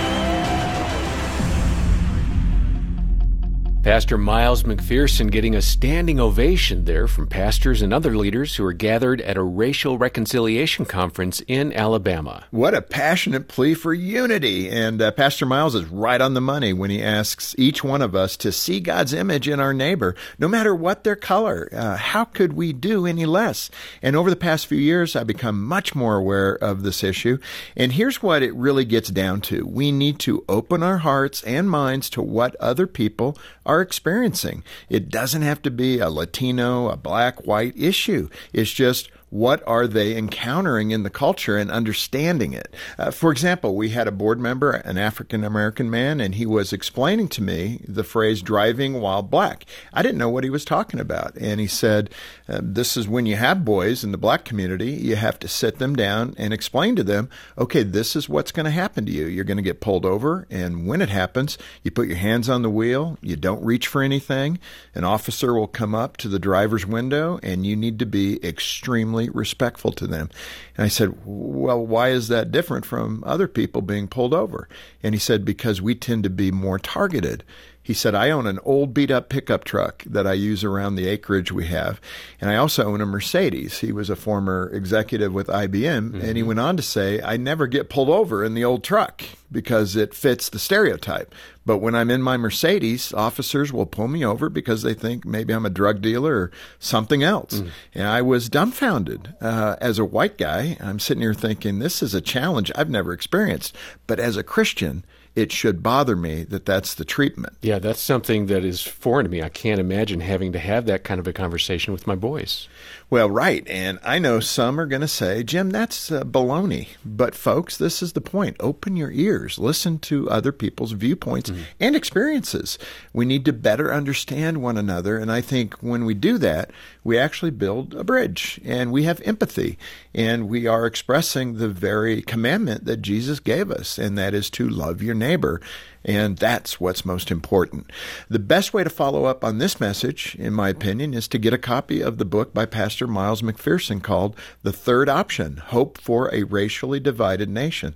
Pastor 3.93 4.17
Miles 4.17 4.63
McPherson 4.63 5.31
getting 5.31 5.55
a 5.55 5.61
standing 5.61 6.19
ovation 6.19 6.87
there 6.87 7.07
from 7.07 7.27
pastors 7.27 7.83
and 7.83 7.93
other 7.93 8.17
leaders 8.17 8.57
who 8.57 8.65
are 8.65 8.73
gathered 8.73 9.21
at 9.21 9.37
a 9.37 9.43
racial 9.43 9.99
reconciliation 9.99 10.87
conference 10.87 11.43
in 11.47 11.75
Alabama. 11.75 12.47
What 12.51 12.73
a 12.73 12.81
passionate 12.81 13.49
plea 13.49 13.75
for 13.75 13.93
unity. 13.93 14.71
And 14.71 15.03
uh, 15.03 15.11
Pastor 15.11 15.45
Miles 15.45 15.75
is 15.75 15.85
right 15.85 16.23
on 16.23 16.33
the 16.33 16.41
money 16.41 16.73
when 16.73 16.89
he 16.89 17.03
asks 17.03 17.55
each 17.59 17.85
one 17.85 18.01
of 18.01 18.15
us 18.15 18.39
to 18.39 18.51
see 18.51 18.81
God's 18.81 19.13
image 19.13 19.47
in 19.47 19.61
our 19.61 19.75
neighbor, 19.75 20.17
no 20.39 20.49
matter 20.49 20.75
what 20.75 21.05
their 21.05 21.15
color. 21.15 21.69
Uh, 21.71 21.99
how 21.99 22.25
could 22.25 22.55
we 22.55 22.73
do 22.73 23.05
any 23.05 23.27
less? 23.27 23.71
And 24.01 24.17
over 24.17 24.31
the 24.31 24.37
past 24.37 24.69
few 24.69 24.79
years, 24.79 25.15
I've 25.15 25.27
become 25.27 25.63
much 25.63 25.95
more 25.95 26.17
aware 26.17 26.55
of 26.55 26.83
this 26.83 27.05
issue. 27.05 27.37
And 27.77 27.93
here's 27.93 28.23
what 28.23 28.43
it 28.43 28.55
really 28.55 28.87
gets 28.87 29.11
down 29.11 29.43
to 29.43 29.67
we 29.67 29.93
need 29.93 30.19
to 30.21 30.47
open 30.49 30.83
our 30.83 30.99
hearts 30.99 31.43
and 31.43 31.69
minds 31.69 32.09
to 32.09 32.23
what 32.23 32.57
other 32.57 32.87
people 32.87 33.37
are 33.67 33.82
experiencing. 33.83 34.65
It 34.89 35.11
doesn't 35.11 35.43
have 35.43 35.61
to 35.63 35.71
be 35.71 35.99
a 35.99 36.09
Latino, 36.09 36.89
a 36.89 36.97
black, 36.97 37.47
white 37.47 37.77
issue. 37.77 38.29
It's 38.53 38.71
just 38.71 39.11
what 39.33 39.67
are 39.67 39.87
they 39.87 40.15
encountering 40.15 40.91
in 40.91 41.05
the 41.05 41.11
culture 41.11 41.57
and 41.57 41.71
understanding 41.71 42.53
it. 42.53 42.75
Uh, 42.99 43.11
for 43.11 43.33
example, 43.33 43.75
we 43.75 43.89
had 43.89 44.07
a 44.07 44.13
board 44.13 44.39
member, 44.39 44.73
an 44.73 44.99
African 44.99 45.43
American 45.43 45.89
man, 45.89 46.21
and 46.21 46.35
he 46.35 46.45
was 46.45 46.71
explaining 46.71 47.29
to 47.29 47.43
me 47.43 47.81
the 47.89 48.05
phrase 48.05 48.43
driving 48.43 49.01
while 49.01 49.23
black. 49.23 49.65
I 49.91 50.03
didn't 50.03 50.19
know 50.19 50.29
what 50.29 50.45
he 50.45 50.51
was 50.51 50.67
talking 50.67 51.01
about. 51.01 51.35
And 51.37 51.61
he 51.61 51.67
said, 51.67 52.11
uh, 52.47 52.61
This 52.63 52.95
is 52.95 53.09
when 53.09 53.25
you 53.25 53.37
have 53.37 53.65
boys 53.65 54.05
in 54.05 54.13
the 54.13 54.19
black 54.19 54.45
community, 54.45 54.91
you 54.91 55.17
have 55.17 55.39
to 55.39 55.49
sit 55.49 55.79
them 55.79 55.97
down 55.97 56.35
and 56.37 56.53
explain 56.53 56.95
to 56.97 57.03
them, 57.03 57.31
okay, 57.57 57.85
this 57.85 58.15
is 58.15 58.29
what's 58.29 58.53
going 58.53 58.67
to 58.67 58.71
happen 58.71 59.07
to 59.07 59.13
you. 59.13 59.25
You're 59.25 59.45
going 59.45 59.57
to 59.57 59.63
get 59.63 59.81
pulled 59.81 60.05
over, 60.05 60.47
and 60.51 60.87
when 60.87 61.01
it 61.01 61.09
happens, 61.09 61.57
you 61.83 61.91
put 61.91 62.07
your 62.07 62.19
hands 62.19 62.51
on 62.51 62.61
the 62.61 62.69
wheel, 62.69 63.17
you 63.23 63.37
don't 63.37 63.65
reach 63.65 63.87
for 63.87 64.03
anything. 64.03 64.59
An 64.95 65.05
officer 65.05 65.55
will 65.55 65.69
come 65.69 65.95
up 65.95 66.19
to 66.19 66.29
the 66.29 66.39
driver's 66.39 66.85
window, 66.85 67.41
and 67.43 67.65
you 67.65 67.77
need 67.77 67.99
to 68.01 68.07
be 68.07 68.39
extremely 68.45 69.22
respectful 69.31 69.93
to 69.93 70.07
them. 70.07 70.31
And 70.77 70.85
I 70.85 70.89
said, 70.89 71.15
Well, 71.25 71.85
why 71.85 72.11
is 72.11 72.29
that 72.29 72.53
different 72.53 72.85
from 72.85 73.23
other 73.27 73.49
people 73.49 73.83
being 73.83 74.09
pulled 74.09 74.35
over? 74.35 74.69
And 75.03 75.15
he 75.15 75.19
said, 75.19 75.45
Because 75.45 75.83
we 75.83 75.95
tend 75.95 76.25
to 76.25 76.31
be 76.31 76.51
more 76.51 76.79
targeted. 76.79 77.45
He 77.85 77.95
said, 77.95 78.15
I 78.15 78.31
own 78.31 78.47
an 78.47 78.61
old 78.65 78.95
beat 78.95 79.11
up 79.11 79.29
pickup 79.29 79.65
truck 79.65 80.05
that 80.05 80.27
I 80.27 80.35
use 80.35 80.63
around 80.63 80.95
the 80.95 81.09
acreage 81.09 81.51
we 81.51 81.67
have. 81.67 82.01
And 82.41 82.49
I 82.49 82.57
also 82.57 82.85
own 82.85 83.01
a 83.01 83.07
Mercedes. 83.07 83.81
He 83.81 83.91
was 83.91 84.09
a 84.09 84.15
former 84.15 84.71
executive 84.73 85.33
with 85.33 85.49
IBM. 85.49 86.11
Mm-hmm. 86.11 86.15
And 86.21 86.25
he 86.25 86.35
mm-hmm. 86.35 86.49
went 86.49 86.61
on 86.61 86.77
to 86.77 86.83
say, 86.83 87.21
I 87.21 87.37
never 87.37 87.67
get 87.67 87.91
pulled 87.91 88.09
over 88.09 88.45
in 88.45 88.55
the 88.55 88.65
old 88.65 88.85
truck 88.85 89.25
because 89.51 89.97
it 89.97 90.15
fits 90.15 90.49
the 90.49 90.61
stereotype. 90.61 91.35
But 91.67 91.79
when 91.79 91.95
I'm 91.95 92.11
in 92.11 92.23
my 92.23 92.37
Mercedes, 92.37 93.13
officers 93.13 93.73
will 93.73 93.87
pull 93.87 94.09
me 94.09 94.25
over 94.25 94.49
because 94.49 94.83
they 94.83 94.95
think 94.95 95.25
maybe 95.25 95.53
I'm 95.53 95.67
a 95.67 95.71
drug 95.71 96.01
dealer 96.01 96.35
or 96.35 96.51
something 96.79 97.25
else. 97.25 97.61
Mm. 97.61 97.71
And 97.95 98.07
I 98.09 98.23
was 98.23 98.49
dumbfounded. 98.49 99.35
Uh, 99.41 99.77
as 99.81 99.99
a 99.99 100.05
white 100.05 100.39
guy, 100.39 100.77
I'm 100.81 101.01
sitting 101.01 101.23
here 101.23 101.35
thinking, 101.35 101.81
this 101.81 102.03
is 102.03 102.15
a 102.15 102.21
challenge 102.21 102.71
I've 102.77 102.91
never 102.91 103.13
experienced. 103.13 103.77
But 104.07 104.21
as 104.21 104.37
a 104.37 104.45
Christian, 104.45 105.05
it 105.35 105.51
should 105.51 105.83
bother 105.83 106.15
me 106.15 106.45
that 106.45 106.67
that's 106.67 106.95
the 106.95 107.05
treatment. 107.05 107.57
Yeah, 107.63 107.79
that's 107.79 108.01
something 108.01 108.47
that 108.47 108.65
is 108.65 108.83
foreign 108.83 109.25
to 109.25 109.31
me. 109.31 109.43
I 109.43 109.49
can't 109.49 109.81
imagine 109.81 110.21
having 110.21 110.53
to 110.53 110.59
have 110.59 110.87
that 110.87 111.05
kind 111.05 111.19
of 111.19 111.27
a 111.27 111.33
conversation 111.33 111.93
with 111.93 112.07
my 112.07 112.15
boys. 112.15 112.69
Well, 113.09 113.29
right. 113.29 113.67
And 113.69 113.99
I 114.03 114.19
know 114.19 114.41
some 114.41 114.81
are 114.81 114.87
going 114.87 115.03
to 115.03 115.09
say, 115.09 115.43
Jim, 115.43 115.71
that's 115.71 116.11
uh, 116.11 116.25
baloney. 116.25 116.89
But, 117.05 117.35
folks, 117.35 117.77
this 117.77 118.03
is 118.03 118.15
the 118.15 118.21
point. 118.21 118.57
Open 118.59 118.97
your 118.97 119.11
ears, 119.11 119.59
listen 119.59 119.99
to 120.01 120.31
other 120.31 120.53
people's 120.53 120.93
viewpoints 120.93 121.51
mm-hmm. 121.51 121.63
and 121.79 121.95
experiences. 121.95 122.79
We 123.13 123.25
need 123.25 123.45
to 123.45 123.53
better 123.53 123.93
understand 123.93 124.63
one 124.63 124.79
another. 124.79 125.19
And 125.19 125.31
I 125.31 125.41
think 125.41 125.75
when 125.83 126.05
we 126.05 126.15
do 126.15 126.39
that, 126.39 126.71
we 127.05 127.19
actually 127.19 127.51
build 127.51 127.95
a 127.95 128.05
bridge 128.05 128.61
and 128.65 128.93
we 128.93 129.05
have 129.05 129.21
empathy 129.23 129.79
and 130.15 130.49
we 130.49 130.67
are 130.67 130.87
expressing 130.87 131.59
the 131.59 131.69
very 131.69 132.23
commandment 132.23 132.85
that 132.85 133.03
Jesus 133.03 133.41
gave 133.41 133.71
us, 133.71 133.99
and 133.99 134.17
that 134.19 134.35
is 134.35 134.51
to 134.51 134.69
love 134.69 135.03
your 135.03 135.15
neighbor. 135.23 135.61
And 136.05 136.37
that's 136.37 136.81
what's 136.81 137.05
most 137.05 137.31
important. 137.31 137.91
The 138.29 138.39
best 138.39 138.75
way 138.75 138.85
to 138.85 138.91
follow 138.91 139.25
up 139.25 139.45
on 139.45 139.59
this 139.59 139.81
message, 139.81 140.35
in 140.39 140.53
my 140.53 140.69
opinion, 140.69 141.15
is 141.15 141.29
to 141.29 141.39
get 141.39 141.55
a 141.55 141.59
copy 141.59 142.03
of 142.03 142.19
the 142.19 142.25
book 142.25 142.53
by 142.53 142.67
Pastor 142.67 143.07
Miles 143.07 143.41
McPherson 143.41 144.03
called 144.03 144.37
The 144.63 144.73
Third 144.73 145.09
Option 145.09 145.59
Hope 145.59 145.99
for 146.01 146.33
a 146.35 146.43
Racially 146.43 147.01
Divided 147.01 147.49
Nation. 147.49 147.95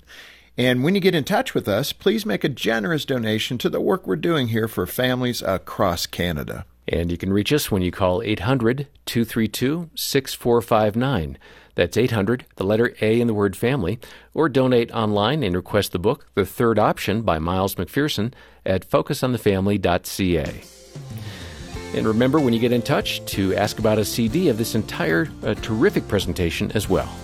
And 0.59 0.83
when 0.83 0.95
you 0.95 1.01
get 1.01 1.15
in 1.15 1.25
touch 1.25 1.53
with 1.53 1.69
us, 1.69 1.93
please 1.93 2.25
make 2.25 2.45
a 2.45 2.49
generous 2.49 3.05
donation 3.05 3.59
to 3.59 3.69
the 3.69 3.81
work 3.81 4.07
we're 4.07 4.17
doing 4.17 4.49
here 4.49 4.69
for 4.69 4.87
families 4.87 5.43
across 5.43 6.07
Canada. 6.07 6.65
And 6.89 7.11
you 7.11 7.19
can 7.19 7.33
reach 7.33 7.53
us 7.53 7.71
when 7.71 7.83
you 7.83 7.91
call 7.91 8.23
800 8.23 8.87
232 9.05 9.91
6459. 9.95 11.39
That's 11.77 11.97
800, 11.99 12.47
the 12.57 12.65
letter 12.65 12.95
A 13.03 13.21
in 13.21 13.27
the 13.27 13.35
word 13.35 13.55
family, 13.55 14.01
or 14.33 14.49
donate 14.49 14.91
online 14.93 15.43
and 15.43 15.55
request 15.55 15.93
the 15.93 15.99
book, 15.99 16.27
The 16.35 16.47
Third 16.47 16.79
Option 16.79 17.21
by 17.21 17.39
Miles 17.39 17.75
McPherson, 17.75 18.33
at 18.65 18.89
focusonthefamily.ca. 18.89 20.63
And 21.95 22.07
remember 22.07 22.41
when 22.41 22.55
you 22.55 22.61
get 22.61 22.73
in 22.73 22.81
touch 22.81 23.25
to 23.27 23.55
ask 23.55 23.79
about 23.79 23.99
a 23.99 24.07
CD 24.07 24.49
of 24.49 24.57
this 24.57 24.75
entire 24.75 25.29
uh, 25.45 25.53
terrific 25.55 26.09
presentation 26.09 26.73
as 26.73 26.89
well. 26.89 27.15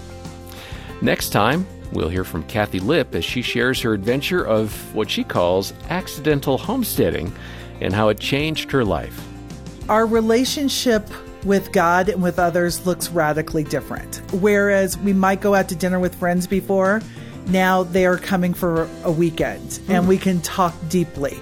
Next 1.01 1.31
time, 1.31 1.67
we'll 1.93 2.11
hear 2.11 2.23
from 2.23 2.45
Kathi 2.45 2.81
Lipp 2.81 3.15
as 3.15 3.25
she 3.25 3.41
shares 3.41 3.81
her 3.81 3.95
adventure 3.95 4.47
of 4.47 4.95
what 4.95 5.11
she 5.11 5.25
calls 5.25 5.73
accidental 5.88 6.59
homesteading 6.59 7.33
and 7.81 7.95
how 7.95 8.11
it 8.11 8.21
changed 8.21 8.71
her 8.71 8.85
life. 8.85 9.27
Our 9.88 10.07
relationship 10.07 11.09
with 11.44 11.72
God 11.72 12.09
and 12.09 12.22
with 12.22 12.38
others 12.38 12.87
looks 12.87 13.09
radically 13.11 13.64
different. 13.64 14.22
Whereas 14.33 14.98
we 14.98 15.12
might 15.12 15.40
go 15.40 15.55
out 15.55 15.68
to 15.70 15.76
dinner 15.76 15.98
with 15.98 16.14
friends 16.14 16.46
before, 16.46 17.00
now 17.48 17.83
they 17.83 18.07
are 18.07 18.18
coming 18.18 18.55
for 18.55 18.88
a 19.05 19.12
weekend 19.12 19.68
mm. 19.68 19.90
and 19.94 20.09
we 20.09 20.18
can 20.18 20.40
talk 20.40 20.74
deeply. 20.88 21.38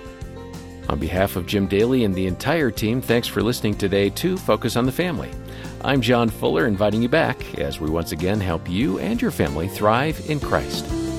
On 0.88 0.98
behalf 0.98 1.36
of 1.36 1.46
Jim 1.46 1.66
Daly 1.66 2.04
and 2.04 2.14
the 2.14 2.26
entire 2.26 2.70
team, 2.70 3.00
thanks 3.00 3.28
for 3.28 3.42
listening 3.42 3.76
today 3.76 4.10
to 4.10 4.36
Focus 4.36 4.76
on 4.76 4.86
the 4.86 4.92
Family. 4.92 5.30
I'm 5.82 6.00
John 6.00 6.28
Fuller, 6.28 6.66
inviting 6.66 7.00
you 7.00 7.08
back 7.08 7.58
as 7.58 7.80
we 7.80 7.88
once 7.88 8.12
again 8.12 8.40
help 8.40 8.68
you 8.68 8.98
and 8.98 9.22
your 9.22 9.30
family 9.30 9.68
thrive 9.68 10.28
in 10.28 10.40
Christ. 10.40 11.10